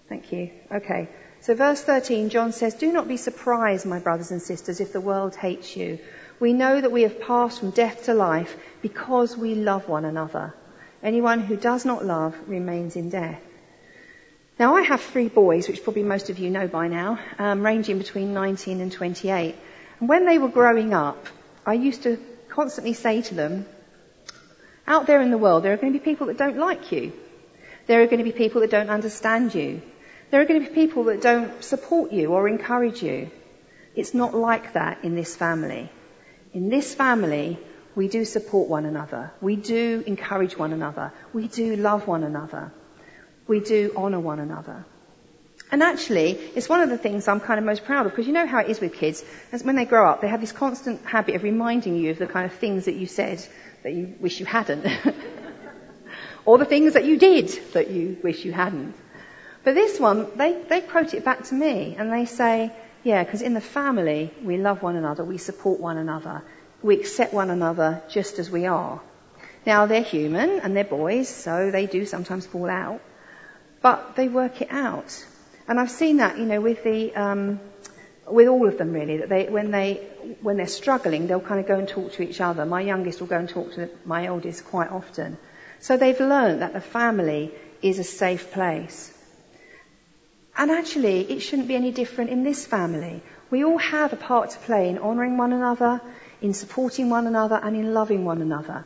Thank 0.09 0.31
you. 0.31 0.49
Okay. 0.71 1.07
So 1.41 1.53
verse 1.53 1.83
13, 1.83 2.29
John 2.29 2.51
says, 2.51 2.73
Do 2.73 2.91
not 2.91 3.07
be 3.07 3.17
surprised, 3.17 3.85
my 3.85 3.99
brothers 3.99 4.31
and 4.31 4.41
sisters, 4.41 4.79
if 4.79 4.91
the 4.91 4.99
world 4.99 5.35
hates 5.35 5.77
you. 5.77 5.99
We 6.39 6.53
know 6.53 6.81
that 6.81 6.91
we 6.91 7.03
have 7.03 7.21
passed 7.21 7.59
from 7.59 7.69
death 7.69 8.05
to 8.05 8.15
life 8.15 8.57
because 8.81 9.37
we 9.37 9.53
love 9.53 9.87
one 9.87 10.03
another. 10.03 10.55
Anyone 11.03 11.41
who 11.41 11.57
does 11.57 11.83
not 11.83 12.05
love 12.05 12.33
remains 12.47 12.95
in 12.95 13.09
death. 13.09 13.41
Now, 14.57 14.75
I 14.75 14.83
have 14.83 15.01
three 15.01 15.27
boys, 15.27 15.67
which 15.67 15.83
probably 15.83 16.03
most 16.03 16.29
of 16.29 16.39
you 16.39 16.49
know 16.49 16.67
by 16.67 16.87
now, 16.87 17.19
um, 17.37 17.65
ranging 17.65 17.97
between 17.97 18.33
19 18.33 18.79
and 18.79 18.91
28. 18.91 19.55
And 19.99 20.07
when 20.07 20.25
they 20.25 20.37
were 20.37 20.47
growing 20.47 20.93
up, 20.93 21.27
I 21.65 21.73
used 21.73 22.03
to 22.03 22.17
constantly 22.47 22.93
say 22.93 23.21
to 23.23 23.35
them, 23.35 23.65
out 24.87 25.05
there 25.05 25.21
in 25.21 25.31
the 25.31 25.37
world, 25.37 25.63
there 25.63 25.73
are 25.73 25.77
going 25.77 25.91
to 25.91 25.99
be 25.99 26.05
people 26.05 26.27
that 26.27 26.37
don't 26.37 26.57
like 26.57 26.91
you. 26.91 27.11
There 27.87 28.01
are 28.01 28.05
going 28.05 28.19
to 28.19 28.23
be 28.23 28.31
people 28.31 28.61
that 28.61 28.71
don't 28.71 28.89
understand 28.89 29.53
you. 29.53 29.81
There 30.31 30.41
are 30.41 30.45
going 30.45 30.63
to 30.63 30.69
be 30.69 30.73
people 30.73 31.05
that 31.05 31.21
don't 31.21 31.63
support 31.63 32.11
you 32.11 32.31
or 32.31 32.47
encourage 32.47 33.03
you. 33.03 33.29
It's 33.95 34.13
not 34.13 34.33
like 34.33 34.73
that 34.73 35.03
in 35.03 35.15
this 35.15 35.35
family. 35.35 35.89
In 36.53 36.69
this 36.69 36.93
family, 36.93 37.59
we 37.95 38.07
do 38.07 38.25
support 38.25 38.69
one 38.69 38.85
another. 38.85 39.31
We 39.41 39.55
do 39.55 40.03
encourage 40.05 40.57
one 40.57 40.73
another. 40.73 41.11
We 41.33 41.47
do 41.47 41.75
love 41.75 42.07
one 42.07 42.23
another. 42.23 42.71
We 43.47 43.59
do 43.59 43.93
honour 43.95 44.19
one 44.19 44.39
another. 44.39 44.85
And 45.71 45.81
actually, 45.81 46.31
it's 46.55 46.69
one 46.69 46.81
of 46.81 46.89
the 46.89 46.97
things 46.97 47.27
I'm 47.27 47.39
kind 47.39 47.59
of 47.59 47.65
most 47.65 47.83
proud 47.83 48.05
of 48.05 48.11
because 48.11 48.27
you 48.27 48.33
know 48.33 48.45
how 48.45 48.59
it 48.59 48.69
is 48.69 48.79
with 48.79 48.93
kids. 48.93 49.23
As 49.51 49.63
when 49.63 49.75
they 49.75 49.85
grow 49.85 50.07
up, 50.07 50.21
they 50.21 50.27
have 50.27 50.41
this 50.41 50.51
constant 50.51 51.05
habit 51.05 51.35
of 51.35 51.43
reminding 51.43 51.95
you 51.95 52.11
of 52.11 52.19
the 52.19 52.27
kind 52.27 52.45
of 52.45 52.53
things 52.53 52.85
that 52.85 52.95
you 52.95 53.07
said 53.07 53.45
that 53.83 53.93
you 53.93 54.15
wish 54.19 54.39
you 54.39 54.45
hadn't. 54.45 54.85
or 56.45 56.57
the 56.57 56.65
things 56.65 56.93
that 56.93 57.05
you 57.05 57.17
did 57.17 57.49
that 57.73 57.89
you 57.89 58.17
wish 58.23 58.45
you 58.45 58.51
hadn't. 58.51 58.95
But 59.63 59.75
this 59.75 59.99
one, 59.99 60.37
they, 60.37 60.61
they 60.69 60.81
quote 60.81 61.13
it 61.13 61.23
back 61.23 61.43
to 61.45 61.55
me 61.55 61.95
and 61.97 62.11
they 62.11 62.25
say, 62.25 62.71
yeah, 63.03 63.23
because 63.23 63.41
in 63.41 63.53
the 63.53 63.61
family, 63.61 64.33
we 64.41 64.57
love 64.57 64.81
one 64.81 64.95
another, 64.95 65.23
we 65.23 65.37
support 65.37 65.79
one 65.79 65.97
another, 65.97 66.43
we 66.83 66.95
accept 66.99 67.33
one 67.33 67.49
another 67.49 68.03
just 68.09 68.39
as 68.39 68.51
we 68.51 68.65
are. 68.65 69.01
Now, 69.65 69.85
they're 69.85 70.03
human 70.03 70.59
and 70.59 70.75
they're 70.75 70.83
boys, 70.83 71.29
so 71.29 71.71
they 71.71 71.85
do 71.85 72.05
sometimes 72.05 72.45
fall 72.45 72.69
out, 72.69 73.01
but 73.81 74.15
they 74.15 74.27
work 74.27 74.61
it 74.61 74.67
out. 74.69 75.25
And 75.67 75.79
I've 75.79 75.91
seen 75.91 76.17
that, 76.17 76.37
you 76.37 76.45
know, 76.45 76.59
with 76.59 76.83
the, 76.83 77.15
um, 77.15 77.61
with 78.27 78.49
all 78.49 78.67
of 78.67 78.77
them 78.77 78.91
really, 78.91 79.17
that 79.17 79.29
they, 79.29 79.45
when 79.45 79.71
they, 79.71 79.95
when 80.41 80.57
they're 80.57 80.67
struggling, 80.67 81.27
they'll 81.27 81.39
kind 81.39 81.61
of 81.61 81.67
go 81.67 81.79
and 81.79 81.87
talk 81.87 82.11
to 82.13 82.23
each 82.23 82.41
other. 82.41 82.65
My 82.65 82.81
youngest 82.81 83.21
will 83.21 83.27
go 83.27 83.37
and 83.37 83.47
talk 83.47 83.73
to 83.75 83.89
my 84.03 84.25
eldest 84.25 84.65
quite 84.65 84.91
often. 84.91 85.37
So 85.79 85.95
they've 85.95 86.19
learned 86.19 86.61
that 86.61 86.73
the 86.73 86.81
family 86.81 87.53
is 87.81 87.99
a 87.99 88.03
safe 88.03 88.51
place. 88.51 89.11
And 90.57 90.69
actually, 90.69 91.21
it 91.31 91.39
shouldn't 91.39 91.67
be 91.67 91.75
any 91.75 91.91
different 91.91 92.29
in 92.29 92.43
this 92.43 92.65
family. 92.65 93.23
We 93.49 93.63
all 93.63 93.77
have 93.77 94.13
a 94.13 94.17
part 94.17 94.51
to 94.51 94.57
play 94.59 94.89
in 94.89 94.99
honouring 94.99 95.37
one 95.37 95.53
another, 95.53 96.01
in 96.43 96.53
supporting 96.53 97.09
one 97.09 97.25
another, 97.25 97.55
and 97.55 97.75
in 97.75 97.93
loving 97.93 98.25
one 98.25 98.41
another. 98.41 98.85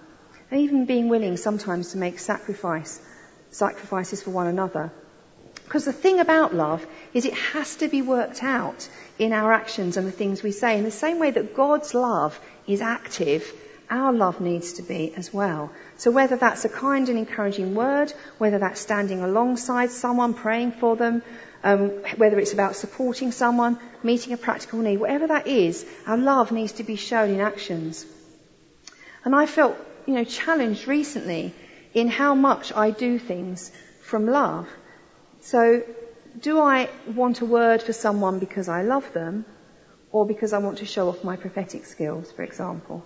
And 0.49 0.61
even 0.61 0.85
being 0.85 1.09
willing 1.09 1.35
sometimes 1.35 1.91
to 1.91 1.97
make 1.97 2.19
sacrifice, 2.19 3.01
sacrifices 3.49 4.21
for 4.21 4.29
one 4.29 4.47
another. 4.47 4.91
Because 5.65 5.83
the 5.83 5.91
thing 5.91 6.19
about 6.19 6.55
love 6.55 6.85
is 7.13 7.25
it 7.25 7.33
has 7.33 7.75
to 7.77 7.87
be 7.87 8.01
worked 8.01 8.43
out 8.43 8.87
in 9.19 9.33
our 9.33 9.51
actions 9.51 9.97
and 9.97 10.07
the 10.07 10.11
things 10.11 10.43
we 10.43 10.51
say. 10.51 10.77
In 10.77 10.83
the 10.85 10.91
same 10.91 11.19
way 11.19 11.31
that 11.31 11.55
God's 11.55 11.93
love 11.93 12.39
is 12.67 12.81
active, 12.81 13.51
our 13.89 14.11
love 14.11 14.41
needs 14.41 14.73
to 14.73 14.81
be 14.81 15.13
as 15.15 15.33
well. 15.33 15.71
So 15.97 16.11
whether 16.11 16.35
that's 16.35 16.65
a 16.65 16.69
kind 16.69 17.07
and 17.09 17.17
encouraging 17.17 17.73
word, 17.73 18.11
whether 18.37 18.59
that's 18.59 18.81
standing 18.81 19.21
alongside 19.21 19.91
someone, 19.91 20.33
praying 20.33 20.73
for 20.73 20.95
them, 20.95 21.21
um, 21.63 21.89
whether 22.17 22.39
it's 22.39 22.53
about 22.53 22.75
supporting 22.75 23.31
someone, 23.31 23.79
meeting 24.03 24.33
a 24.33 24.37
practical 24.37 24.79
need, 24.79 24.97
whatever 24.97 25.27
that 25.27 25.47
is, 25.47 25.85
our 26.05 26.17
love 26.17 26.51
needs 26.51 26.73
to 26.73 26.83
be 26.83 26.95
shown 26.95 27.29
in 27.29 27.39
actions. 27.39 28.05
And 29.23 29.35
I 29.35 29.45
felt, 29.45 29.77
you 30.05 30.13
know, 30.13 30.23
challenged 30.23 30.87
recently 30.87 31.53
in 31.93 32.07
how 32.07 32.35
much 32.35 32.73
I 32.73 32.91
do 32.91 33.17
things 33.19 33.71
from 34.01 34.27
love. 34.27 34.67
So, 35.41 35.83
do 36.39 36.59
I 36.59 36.89
want 37.15 37.41
a 37.41 37.45
word 37.45 37.81
for 37.81 37.93
someone 37.93 38.39
because 38.39 38.69
I 38.69 38.83
love 38.83 39.11
them, 39.13 39.45
or 40.11 40.25
because 40.25 40.53
I 40.53 40.59
want 40.59 40.79
to 40.79 40.85
show 40.85 41.09
off 41.09 41.23
my 41.23 41.35
prophetic 41.35 41.85
skills, 41.85 42.31
for 42.31 42.43
example? 42.43 43.03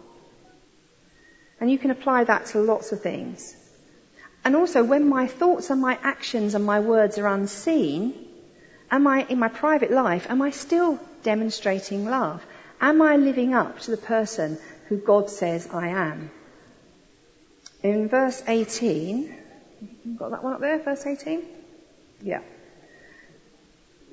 And 1.61 1.71
you 1.71 1.77
can 1.77 1.91
apply 1.91 2.25
that 2.25 2.47
to 2.47 2.59
lots 2.59 2.91
of 2.91 3.01
things. 3.01 3.55
And 4.43 4.55
also, 4.55 4.83
when 4.83 5.07
my 5.07 5.27
thoughts 5.27 5.69
and 5.69 5.79
my 5.79 5.97
actions 6.01 6.55
and 6.55 6.65
my 6.65 6.79
words 6.79 7.19
are 7.19 7.27
unseen, 7.27 8.27
Am 8.89 9.07
I, 9.07 9.25
in 9.29 9.39
my 9.39 9.47
private 9.47 9.91
life, 9.91 10.29
am 10.29 10.41
I 10.41 10.49
still 10.49 10.99
demonstrating 11.23 12.05
love? 12.05 12.45
Am 12.81 13.01
I 13.01 13.15
living 13.15 13.53
up 13.53 13.79
to 13.81 13.91
the 13.91 13.97
person 13.97 14.57
who 14.89 14.97
God 14.97 15.29
says 15.29 15.69
I 15.71 15.89
am? 15.89 16.29
In 17.83 18.09
verse 18.09 18.43
18, 18.45 19.37
got 20.17 20.31
that 20.31 20.43
one 20.43 20.53
up 20.53 20.59
there, 20.59 20.79
verse 20.79 21.05
18? 21.05 21.43
Yeah. 22.21 22.41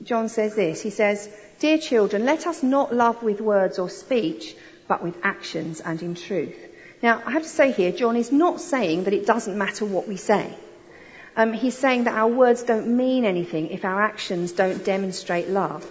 John 0.04 0.28
says 0.28 0.54
this, 0.54 0.80
he 0.80 0.90
says, 0.90 1.28
Dear 1.58 1.78
children, 1.78 2.24
let 2.24 2.46
us 2.46 2.62
not 2.62 2.94
love 2.94 3.22
with 3.22 3.40
words 3.40 3.80
or 3.80 3.90
speech, 3.90 4.54
but 4.86 5.02
with 5.02 5.16
actions 5.24 5.80
and 5.80 6.00
in 6.02 6.14
truth. 6.14 6.56
Now, 7.02 7.22
I 7.24 7.32
have 7.32 7.42
to 7.42 7.48
say 7.48 7.72
here, 7.72 7.92
John 7.92 8.16
is 8.16 8.32
not 8.32 8.60
saying 8.60 9.04
that 9.04 9.14
it 9.14 9.26
doesn't 9.26 9.56
matter 9.56 9.84
what 9.84 10.08
we 10.08 10.16
say. 10.16 10.52
Um, 11.36 11.52
he's 11.52 11.78
saying 11.78 12.04
that 12.04 12.14
our 12.14 12.28
words 12.28 12.64
don't 12.64 12.96
mean 12.96 13.24
anything 13.24 13.70
if 13.70 13.84
our 13.84 14.02
actions 14.02 14.52
don't 14.52 14.84
demonstrate 14.84 15.48
love. 15.48 15.88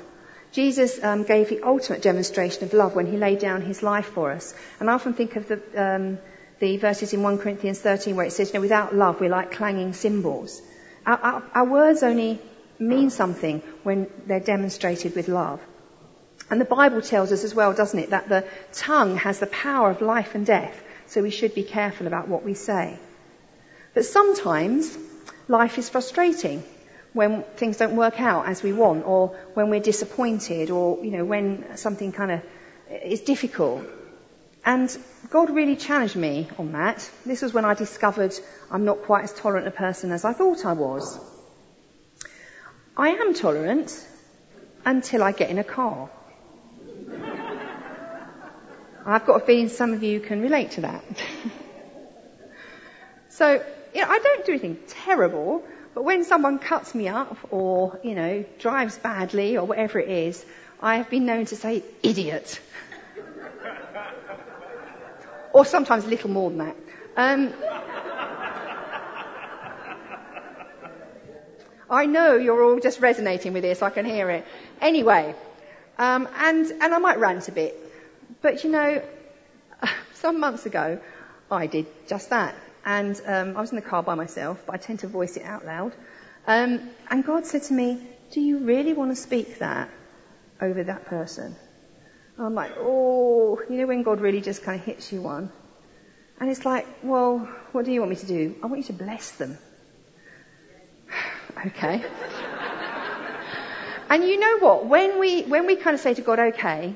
Jesus 0.51 1.01
um, 1.03 1.23
gave 1.23 1.49
the 1.49 1.61
ultimate 1.63 2.01
demonstration 2.01 2.63
of 2.63 2.73
love 2.73 2.95
when 2.95 3.05
he 3.05 3.17
laid 3.17 3.39
down 3.39 3.61
his 3.61 3.83
life 3.83 4.07
for 4.07 4.31
us. 4.31 4.53
And 4.79 4.89
I 4.89 4.93
often 4.93 5.13
think 5.13 5.35
of 5.35 5.47
the, 5.47 5.61
um, 5.75 6.17
the 6.59 6.77
verses 6.77 7.13
in 7.13 7.23
1 7.23 7.37
Corinthians 7.37 7.79
13 7.79 8.15
where 8.15 8.25
it 8.25 8.31
says, 8.31 8.49
you 8.49 8.55
know, 8.55 8.61
without 8.61 8.95
love 8.95 9.21
we're 9.21 9.29
like 9.29 9.51
clanging 9.51 9.93
cymbals. 9.93 10.61
Our, 11.05 11.17
our, 11.17 11.43
our 11.53 11.65
words 11.65 12.03
only 12.03 12.39
mean 12.79 13.09
something 13.09 13.61
when 13.83 14.07
they're 14.25 14.39
demonstrated 14.39 15.15
with 15.15 15.27
love. 15.27 15.61
And 16.49 16.61
the 16.61 16.65
Bible 16.65 17.01
tells 17.01 17.31
us 17.31 17.43
as 17.43 17.53
well, 17.53 17.73
doesn't 17.73 17.99
it, 17.99 18.09
that 18.11 18.29
the 18.29 18.45
tongue 18.73 19.17
has 19.17 19.39
the 19.39 19.47
power 19.47 19.89
of 19.89 20.01
life 20.01 20.35
and 20.35 20.45
death, 20.45 20.81
so 21.07 21.21
we 21.21 21.29
should 21.29 21.55
be 21.55 21.63
careful 21.63 22.07
about 22.07 22.27
what 22.27 22.43
we 22.43 22.53
say. 22.53 22.99
But 23.93 24.05
sometimes 24.05 24.97
life 25.47 25.77
is 25.77 25.89
frustrating 25.89 26.63
when 27.13 27.43
things 27.55 27.77
don't 27.77 27.95
work 27.95 28.19
out 28.19 28.47
as 28.47 28.61
we 28.61 28.73
want 28.73 29.05
or 29.05 29.29
when 29.53 29.69
we're 29.69 29.79
disappointed 29.79 30.69
or, 30.69 31.03
you 31.03 31.11
know, 31.11 31.25
when 31.25 31.77
something 31.77 32.11
kind 32.11 32.31
of 32.31 32.41
is 33.03 33.21
difficult. 33.21 33.83
And 34.65 34.95
God 35.29 35.49
really 35.49 35.75
challenged 35.75 36.15
me 36.15 36.49
on 36.57 36.73
that. 36.73 37.09
This 37.25 37.41
was 37.41 37.53
when 37.53 37.65
I 37.65 37.73
discovered 37.73 38.33
I'm 38.69 38.85
not 38.85 39.03
quite 39.03 39.23
as 39.23 39.33
tolerant 39.33 39.67
a 39.67 39.71
person 39.71 40.11
as 40.11 40.25
I 40.25 40.33
thought 40.33 40.65
I 40.65 40.73
was. 40.73 41.19
I 42.95 43.09
am 43.09 43.33
tolerant 43.33 44.05
until 44.85 45.23
I 45.23 45.31
get 45.31 45.49
in 45.49 45.57
a 45.57 45.63
car. 45.63 46.09
I've 49.09 49.25
got 49.25 49.41
a 49.41 49.45
feeling 49.45 49.69
some 49.69 49.93
of 49.93 50.03
you 50.03 50.19
can 50.19 50.41
relate 50.41 50.71
to 50.71 50.81
that. 50.81 51.03
so 53.29 53.63
you 53.95 54.01
know, 54.01 54.07
I 54.09 54.19
don't 54.19 54.45
do 54.45 54.51
anything 54.51 54.77
terrible, 54.87 55.63
but 55.93 56.03
when 56.03 56.25
someone 56.25 56.59
cuts 56.59 56.93
me 56.93 57.07
up 57.07 57.37
or, 57.49 58.01
you 58.03 58.15
know, 58.15 58.43
drives 58.59 58.97
badly 58.97 59.57
or 59.57 59.65
whatever 59.65 59.97
it 59.97 60.09
is, 60.09 60.45
I 60.81 60.97
have 60.97 61.09
been 61.09 61.25
known 61.25 61.45
to 61.45 61.55
say, 61.55 61.83
idiot. 62.03 62.59
or 65.53 65.63
sometimes 65.63 66.03
a 66.03 66.09
little 66.09 66.29
more 66.29 66.49
than 66.49 66.59
that. 66.59 66.75
Um, 67.15 67.53
I 71.89 72.07
know 72.07 72.35
you're 72.35 72.61
all 72.61 72.81
just 72.81 72.99
resonating 72.99 73.53
with 73.53 73.63
this, 73.63 73.81
I 73.81 73.89
can 73.89 74.03
hear 74.03 74.29
it. 74.29 74.45
Anyway, 74.81 75.33
um, 75.97 76.27
and, 76.37 76.69
and 76.69 76.93
I 76.93 76.97
might 76.97 77.19
rant 77.19 77.47
a 77.47 77.53
bit. 77.53 77.86
But 78.41 78.63
you 78.63 78.71
know, 78.71 79.03
some 80.13 80.39
months 80.39 80.65
ago, 80.65 81.01
I 81.51 81.67
did 81.67 81.87
just 82.07 82.29
that 82.29 82.55
and 82.87 83.21
um, 83.25 83.57
I 83.57 83.61
was 83.61 83.71
in 83.71 83.75
the 83.75 83.81
car 83.81 84.01
by 84.01 84.15
myself, 84.15 84.63
but 84.65 84.75
I 84.75 84.77
tend 84.77 84.99
to 84.99 85.07
voice 85.07 85.35
it 85.35 85.43
out 85.43 85.65
loud. 85.65 85.91
Um, 86.47 86.89
and 87.09 87.25
God 87.25 87.45
said 87.45 87.63
to 87.63 87.73
me, 87.73 88.01
"Do 88.31 88.39
you 88.39 88.59
really 88.59 88.93
want 88.93 89.11
to 89.11 89.15
speak 89.17 89.59
that 89.59 89.89
over 90.61 90.85
that 90.85 91.05
person?" 91.05 91.53
And 92.37 92.45
I'm 92.45 92.55
like, 92.55 92.71
"Oh, 92.77 93.61
you 93.69 93.75
know 93.75 93.87
when 93.87 94.03
God 94.03 94.21
really 94.21 94.39
just 94.39 94.63
kind 94.63 94.79
of 94.79 94.85
hits 94.85 95.11
you 95.11 95.21
one." 95.21 95.51
And 96.39 96.49
it's 96.49 96.63
like, 96.63 96.87
"Well, 97.03 97.39
what 97.73 97.83
do 97.83 97.91
you 97.91 97.99
want 97.99 98.11
me 98.11 98.15
to 98.15 98.25
do? 98.25 98.55
I 98.63 98.67
want 98.67 98.77
you 98.77 98.85
to 98.85 98.93
bless 98.93 99.31
them." 99.31 99.57
okay. 101.65 102.05
and 104.09 104.23
you 104.23 104.39
know 104.39 104.59
what? 104.59 104.85
When 104.85 105.19
we 105.19 105.43
when 105.43 105.65
we 105.65 105.75
kind 105.75 105.93
of 105.93 105.99
say 105.99 106.13
to 106.13 106.21
God, 106.21 106.39
"Okay," 106.39 106.95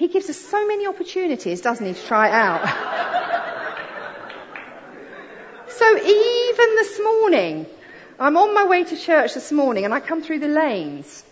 He 0.00 0.08
gives 0.08 0.30
us 0.30 0.38
so 0.38 0.66
many 0.66 0.86
opportunities, 0.86 1.60
doesn't 1.60 1.84
He, 1.84 1.92
to 1.92 2.06
try 2.06 2.28
it 2.28 2.32
out. 2.32 2.62
So 5.80 5.96
even 5.96 6.68
this 6.76 7.00
morning, 7.02 7.66
I'm 8.18 8.36
on 8.36 8.54
my 8.54 8.66
way 8.66 8.84
to 8.84 8.96
church 8.96 9.32
this 9.32 9.50
morning 9.50 9.86
and 9.86 9.94
I 9.94 10.00
come 10.00 10.22
through 10.22 10.40
the 10.40 10.48
lanes. 10.48 11.24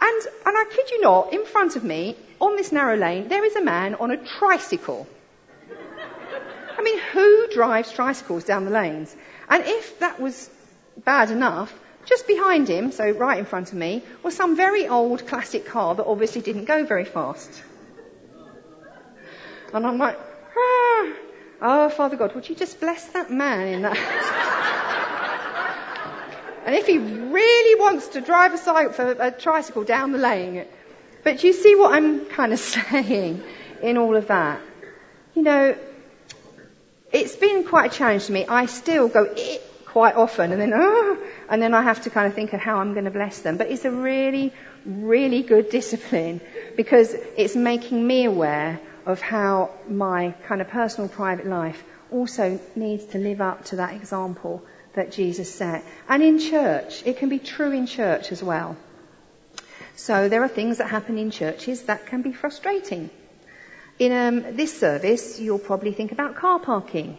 And, 0.00 0.22
and 0.46 0.56
I 0.56 0.64
kid 0.68 0.90
you 0.90 1.00
not, 1.00 1.32
in 1.32 1.44
front 1.44 1.76
of 1.76 1.84
me, 1.84 2.16
on 2.40 2.56
this 2.56 2.72
narrow 2.72 2.96
lane, 2.96 3.28
there 3.28 3.44
is 3.44 3.54
a 3.54 3.62
man 3.62 3.94
on 3.94 4.10
a 4.10 4.16
tricycle. 4.16 5.06
I 6.76 6.82
mean, 6.82 6.98
who 7.12 7.48
drives 7.52 7.92
tricycles 7.92 8.42
down 8.44 8.64
the 8.64 8.72
lanes? 8.72 9.14
And 9.48 9.62
if 9.64 10.00
that 10.00 10.18
was 10.18 10.50
bad 11.04 11.30
enough, 11.30 11.72
just 12.04 12.26
behind 12.26 12.68
him, 12.68 12.90
so 12.90 13.10
right 13.10 13.38
in 13.38 13.44
front 13.44 13.68
of 13.68 13.78
me, 13.78 14.02
was 14.24 14.34
some 14.34 14.56
very 14.56 14.88
old 14.88 15.26
classic 15.28 15.66
car 15.66 15.94
that 15.94 16.04
obviously 16.04 16.40
didn't 16.40 16.64
go 16.64 16.84
very 16.84 17.04
fast. 17.04 17.62
And 19.74 19.86
I'm 19.86 19.98
like, 19.98 20.18
ah, 20.56 21.12
Oh, 21.60 21.88
Father 21.88 22.16
God, 22.16 22.34
would 22.34 22.48
you 22.48 22.54
just 22.54 22.78
bless 22.78 23.04
that 23.08 23.30
man 23.30 23.66
in 23.68 23.82
that? 23.82 23.96
and 26.66 26.74
if 26.74 26.86
he 26.86 26.98
really 26.98 27.80
wants 27.80 28.08
to 28.08 28.20
drive 28.20 28.54
a, 28.54 28.58
cycle, 28.58 29.16
a 29.20 29.32
tricycle 29.32 29.82
down 29.82 30.12
the 30.12 30.18
lane, 30.18 30.64
but 31.24 31.42
you 31.42 31.52
see 31.52 31.74
what 31.74 31.94
I'm 31.94 32.26
kind 32.26 32.52
of 32.52 32.58
saying 32.76 33.42
in 33.82 33.96
all 33.96 34.14
of 34.14 34.28
that? 34.28 34.60
you 35.38 35.44
know, 35.44 35.76
it's 37.12 37.36
been 37.36 37.62
quite 37.62 37.92
a 37.92 37.94
challenge 37.96 38.26
to 38.26 38.32
me. 38.32 38.44
I 38.44 38.66
still 38.66 39.06
go 39.06 39.22
it 39.36 39.62
quite 39.86 40.16
often 40.16 40.50
and 40.50 40.60
then, 40.60 40.72
oh, 40.74 41.16
and 41.48 41.62
then 41.62 41.74
I 41.74 41.82
have 41.82 42.02
to 42.02 42.10
kind 42.10 42.26
of 42.26 42.34
think 42.34 42.52
of 42.54 42.60
how 42.60 42.78
I'm 42.78 42.92
going 42.92 43.04
to 43.04 43.12
bless 43.12 43.38
them. 43.42 43.56
But 43.56 43.70
it's 43.70 43.84
a 43.84 43.90
really, 43.92 44.52
really 44.84 45.44
good 45.44 45.70
discipline 45.70 46.40
because 46.76 47.14
it's 47.36 47.54
making 47.54 48.04
me 48.04 48.24
aware 48.24 48.80
of 49.08 49.22
how 49.22 49.70
my 49.88 50.34
kind 50.46 50.60
of 50.60 50.68
personal 50.68 51.08
private 51.08 51.46
life 51.46 51.82
also 52.10 52.60
needs 52.76 53.06
to 53.06 53.18
live 53.18 53.40
up 53.40 53.64
to 53.64 53.76
that 53.76 53.94
example 53.94 54.62
that 54.92 55.12
Jesus 55.12 55.52
set. 55.52 55.82
And 56.08 56.22
in 56.22 56.38
church, 56.38 57.02
it 57.06 57.16
can 57.16 57.30
be 57.30 57.38
true 57.38 57.72
in 57.72 57.86
church 57.86 58.32
as 58.32 58.42
well. 58.42 58.76
So 59.96 60.28
there 60.28 60.42
are 60.42 60.48
things 60.48 60.78
that 60.78 60.90
happen 60.90 61.16
in 61.16 61.30
churches 61.30 61.84
that 61.84 62.06
can 62.06 62.20
be 62.20 62.32
frustrating. 62.32 63.08
In 63.98 64.12
um, 64.12 64.56
this 64.56 64.78
service, 64.78 65.40
you'll 65.40 65.58
probably 65.58 65.92
think 65.92 66.12
about 66.12 66.36
car 66.36 66.58
parking. 66.58 67.16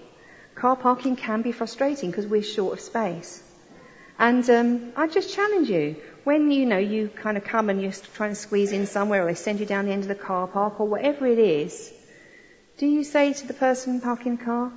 Car 0.54 0.76
parking 0.76 1.16
can 1.16 1.42
be 1.42 1.52
frustrating 1.52 2.12
because 2.12 2.28
we're 2.28 2.44
short 2.44 2.74
of 2.74 2.80
space. 2.82 3.44
And 4.20 4.48
um, 4.50 4.94
I 4.96 5.08
just 5.08 5.34
challenge 5.34 5.70
you, 5.70 5.96
when 6.24 6.52
you 6.52 6.66
know 6.66 6.78
you 6.78 7.10
kind 7.10 7.38
of 7.38 7.44
come 7.44 7.70
and 7.70 7.82
you're 7.82 7.92
trying 8.16 8.32
to 8.32 8.36
squeeze 8.36 8.72
in 8.72 8.86
somewhere, 8.86 9.24
or 9.24 9.28
they 9.28 9.36
send 9.36 9.60
you 9.60 9.66
down 9.66 9.86
the 9.86 9.92
end 9.92 10.04
of 10.04 10.10
the 10.10 10.16
car 10.16 10.48
park, 10.48 10.80
or 10.80 10.88
whatever 10.88 11.28
it 11.28 11.40
is, 11.40 11.92
do 12.78 12.88
you 12.88 13.04
say 13.04 13.34
to 13.34 13.48
the 13.48 13.54
person 13.54 14.02
parking 14.02 14.38
the 14.38 14.46
car, 14.46 14.72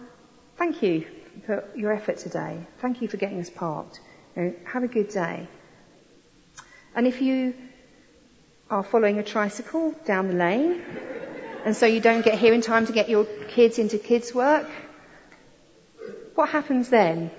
"Thank 0.56 0.82
you 0.82 1.06
for 1.46 1.64
your 1.74 1.92
effort 1.92 2.18
today. 2.18 2.58
Thank 2.80 3.02
you 3.02 3.08
for 3.08 3.16
getting 3.16 3.40
us 3.40 3.50
parked. 3.50 4.00
You 4.36 4.42
know, 4.42 4.54
have 4.64 4.82
a 4.82 4.88
good 4.88 5.08
day." 5.08 5.46
And 6.94 7.06
if 7.06 7.22
you 7.22 7.54
are 8.70 8.82
following 8.82 9.18
a 9.18 9.22
tricycle 9.22 9.94
down 10.06 10.28
the 10.28 10.34
lane, 10.34 10.82
and 11.64 11.76
so 11.76 11.86
you 11.86 12.00
don't 12.00 12.24
get 12.24 12.38
here 12.38 12.54
in 12.54 12.60
time 12.60 12.86
to 12.86 12.92
get 12.92 13.08
your 13.08 13.24
kids 13.48 13.78
into 13.78 13.98
kids' 13.98 14.34
work, 14.34 14.68
what 16.34 16.48
happens 16.48 16.88
then? 16.88 17.30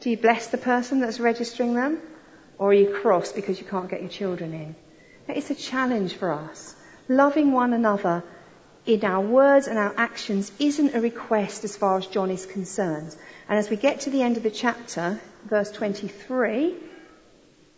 Do 0.00 0.10
you 0.10 0.16
bless 0.16 0.48
the 0.48 0.58
person 0.58 1.00
that's 1.00 1.20
registering 1.20 1.74
them? 1.74 2.00
Or 2.62 2.68
are 2.68 2.74
you 2.74 2.90
cross 3.02 3.32
because 3.32 3.58
you 3.58 3.66
can't 3.66 3.90
get 3.90 4.02
your 4.02 4.08
children 4.08 4.54
in? 4.54 4.76
It's 5.26 5.50
a 5.50 5.54
challenge 5.56 6.14
for 6.14 6.30
us. 6.30 6.76
Loving 7.08 7.50
one 7.50 7.72
another 7.72 8.22
in 8.86 9.04
our 9.04 9.20
words 9.20 9.66
and 9.66 9.76
our 9.76 9.92
actions 9.96 10.52
isn't 10.60 10.94
a 10.94 11.00
request 11.00 11.64
as 11.64 11.76
far 11.76 11.98
as 11.98 12.06
John 12.06 12.30
is 12.30 12.46
concerned. 12.46 13.16
And 13.48 13.58
as 13.58 13.68
we 13.68 13.74
get 13.74 14.02
to 14.02 14.10
the 14.10 14.22
end 14.22 14.36
of 14.36 14.44
the 14.44 14.50
chapter, 14.52 15.20
verse 15.44 15.72
23, 15.72 16.76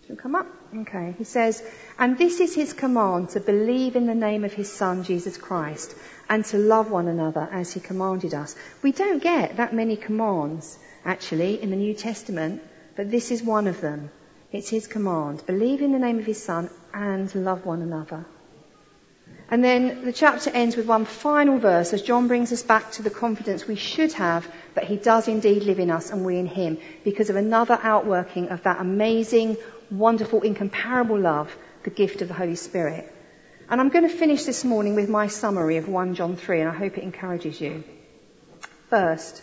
Should 0.07 0.18
come 0.18 0.35
up? 0.35 0.49
Okay. 0.77 1.14
He 1.16 1.25
says, 1.25 1.62
And 1.99 2.18
this 2.18 2.40
is 2.40 2.55
his 2.55 2.75
command 2.75 3.31
to 3.31 3.40
believe 3.40 3.97
in 3.97 4.05
the 4.05 4.14
name 4.14 4.44
of 4.44 4.53
his 4.53 4.70
son, 4.70 5.03
Jesus 5.03 5.38
Christ, 5.38 5.97
and 6.29 6.44
to 6.44 6.59
love 6.59 6.90
one 6.90 7.09
another 7.09 7.49
as 7.51 7.73
he 7.73 7.81
commanded 7.81 8.35
us. 8.35 8.55
We 8.83 8.92
don't 8.92 9.23
get 9.23 9.57
that 9.57 9.73
many 9.73 9.97
commands, 9.97 10.79
actually, 11.07 11.62
in 11.62 11.70
the 11.70 11.77
New 11.77 11.94
Testament, 11.94 12.61
but 12.97 13.11
this 13.11 13.31
is 13.31 13.42
one 13.42 13.66
of 13.66 13.81
them. 13.81 14.11
It's 14.55 14.69
his 14.69 14.87
command. 14.87 15.43
Believe 15.47 15.83
in 15.83 15.90
the 15.90 15.99
name 15.99 16.21
of 16.21 16.27
his 16.27 16.40
son 16.40 16.71
and 16.93 17.35
love 17.35 17.67
one 17.67 17.83
another. 17.83 18.25
And 19.51 19.64
then 19.64 20.05
the 20.05 20.12
chapter 20.12 20.49
ends 20.49 20.77
with 20.77 20.87
one 20.87 21.07
final 21.07 21.59
verse 21.59 21.93
as 21.93 22.03
John 22.03 22.29
brings 22.29 22.53
us 22.53 22.62
back 22.62 22.93
to 22.93 23.03
the 23.03 23.11
confidence 23.11 23.67
we 23.67 23.75
should 23.75 24.12
have 24.12 24.47
that 24.75 24.85
he 24.85 24.97
does 24.97 25.27
indeed 25.27 25.64
live 25.64 25.81
in 25.81 25.90
us 25.90 26.12
and 26.12 26.25
we 26.25 26.38
in 26.38 26.47
him 26.47 26.79
because 27.03 27.31
of 27.31 27.37
another 27.37 27.77
outworking 27.83 28.51
of 28.51 28.62
that 28.62 28.81
amazing, 28.81 29.57
wonderful, 29.90 30.43
incomparable 30.43 31.19
love, 31.19 31.53
the 31.83 31.90
gift 31.90 32.23
of 32.23 32.29
the 32.29 32.35
Holy 32.35 32.55
Spirit. 32.55 33.12
And 33.69 33.81
I'm 33.81 33.88
going 33.88 34.09
to 34.09 34.17
finish 34.17 34.45
this 34.45 34.64
morning 34.64 34.95
with 34.95 35.09
my 35.09 35.27
summary 35.27 35.79
of 35.79 35.88
1 35.88 36.14
John 36.14 36.37
3, 36.37 36.61
and 36.61 36.69
I 36.69 36.75
hope 36.75 36.97
it 36.97 37.03
encourages 37.03 37.61
you. 37.61 37.83
First, 38.88 39.43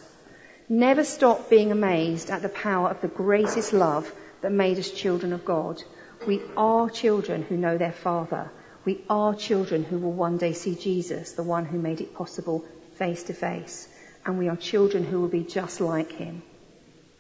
never 0.70 1.04
stop 1.04 1.50
being 1.50 1.74
amazed 1.74 2.30
at 2.30 2.42
the 2.42 2.56
power 2.64 2.88
of 2.88 3.02
the 3.02 3.10
greatest 3.10 3.74
love 3.74 4.10
that 4.42 4.52
made 4.52 4.80
us 4.80 4.92
children 4.92 5.34
of 5.34 5.46
God. 5.46 5.82
We 6.28 6.42
are 6.58 6.90
children 6.90 7.44
who 7.44 7.58
know 7.58 7.78
their 7.78 7.92
Father. 7.92 8.52
We 8.86 9.04
are 9.10 9.36
children 9.36 9.84
who 9.84 9.98
will 10.00 10.14
one 10.14 10.38
day 10.38 10.54
see 10.54 10.76
Jesus, 10.76 11.34
the 11.34 11.44
one 11.44 11.66
who 11.66 11.80
made 11.80 12.02
it 12.02 12.16
possible 12.16 12.66
face 12.96 13.24
to 13.24 13.34
face. 13.34 13.88
And 14.26 14.38
we 14.38 14.50
are 14.50 14.56
children 14.56 15.04
who 15.04 15.22
will 15.22 15.28
be 15.28 15.44
just 15.44 15.82
like 15.82 16.12
him. 16.12 16.44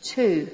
Two, 0.01 0.49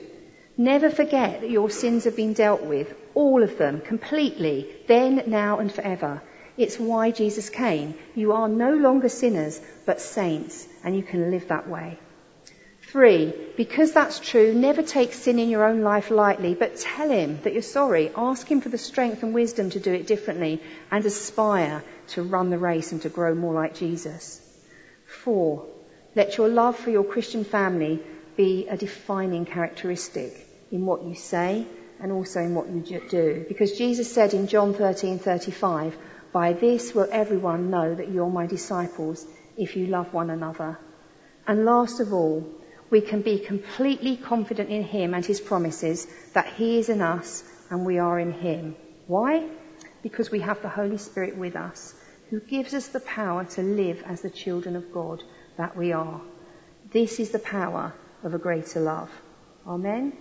Never 0.60 0.90
forget 0.90 1.42
that 1.42 1.52
your 1.52 1.70
sins 1.70 2.06
have 2.06 2.16
been 2.16 2.34
dealt 2.34 2.64
with, 2.64 2.92
all 3.14 3.44
of 3.44 3.60
them, 3.60 3.80
completely, 3.80 4.68
then, 4.88 5.24
now, 5.28 5.60
and 5.60 5.72
forever. 5.72 6.24
It's 6.58 6.80
why 6.80 7.12
Jesus 7.12 7.52
came. 7.52 7.94
You 8.16 8.32
are 8.32 8.50
no 8.50 8.74
longer 8.74 9.08
sinners, 9.08 9.62
but 9.86 10.02
saints, 10.02 10.68
and 10.84 10.96
you 10.96 11.04
can 11.04 11.30
live 11.30 11.50
that 11.50 11.70
way. 11.70 12.00
Three, 12.92 13.34
because 13.58 13.92
that's 13.92 14.18
true, 14.18 14.54
never 14.54 14.82
take 14.82 15.12
sin 15.12 15.40
in 15.40 15.50
your 15.50 15.66
own 15.66 15.82
life 15.82 16.10
lightly, 16.10 16.56
but 16.56 16.78
tell 16.78 17.10
him 17.10 17.40
that 17.44 17.52
you're 17.52 17.62
sorry. 17.62 18.12
Ask 18.16 18.50
him 18.50 18.62
for 18.62 18.70
the 18.70 18.78
strength 18.78 19.24
and 19.24 19.34
wisdom 19.34 19.70
to 19.72 19.80
do 19.82 19.92
it 19.92 20.08
differently 20.08 20.62
and 20.90 21.06
aspire 21.06 21.84
to 22.10 22.24
run 22.24 22.50
the 22.50 22.58
race 22.58 22.94
and 22.94 23.02
to 23.02 23.10
grow 23.10 23.36
more 23.36 23.54
like 23.54 23.76
Jesus. 23.76 24.42
Four, 25.06 25.66
let 26.16 26.38
your 26.38 26.48
love 26.48 26.78
for 26.78 26.90
your 26.90 27.04
Christian 27.04 27.44
family 27.44 28.02
be 28.38 28.68
a 28.70 28.78
defining 28.78 29.46
characteristic 29.46 30.48
in 30.72 30.86
what 30.86 31.04
you 31.04 31.14
say 31.14 31.68
and 32.00 32.14
also 32.14 32.40
in 32.40 32.56
what 32.56 32.70
you 32.70 33.02
do. 33.10 33.46
Because 33.50 33.78
Jesus 33.78 34.10
said 34.10 34.34
in 34.34 34.48
John 34.48 34.74
13:35, 34.74 35.98
"By 36.32 36.54
this 36.54 36.96
will 36.96 37.10
everyone 37.12 37.70
know 37.70 37.94
that 37.94 38.12
you're 38.12 38.30
my 38.30 38.48
disciples 38.48 39.26
if 39.58 39.76
you 39.76 39.88
love 39.88 40.14
one 40.14 40.30
another." 40.30 40.78
And 41.46 41.66
last 41.66 42.00
of 42.00 42.14
all, 42.14 42.46
we 42.90 43.02
can 43.02 43.22
be 43.22 43.40
completely 43.40 44.18
confident 44.18 44.70
in 44.70 44.84
him 44.84 45.14
and 45.14 45.26
his 45.26 45.42
promises 45.42 46.08
that 46.34 46.48
he 46.54 46.80
is 46.80 46.90
in 46.90 47.02
us 47.02 47.44
and 47.70 47.86
we 47.86 47.98
are 48.00 48.20
in 48.20 48.32
him. 48.32 48.76
Why? 49.08 49.50
Because 50.04 50.32
we 50.32 50.40
have 50.40 50.62
the 50.62 50.70
Holy 50.70 50.98
Spirit 50.98 51.38
with 51.38 51.56
us, 51.56 51.94
who 52.30 52.40
gives 52.40 52.74
us 52.74 52.88
the 52.88 53.00
power 53.00 53.46
to 53.46 53.62
live 53.62 54.04
as 54.06 54.22
the 54.22 54.30
children 54.30 54.76
of 54.76 54.94
God 54.94 55.22
that 55.58 55.76
we 55.76 55.92
are. 55.92 56.22
This 56.92 57.20
is 57.20 57.32
the 57.32 57.40
power 57.40 57.94
of 58.24 58.34
a 58.34 58.38
greater 58.38 58.80
love. 58.80 59.10
Amen. 59.66 60.14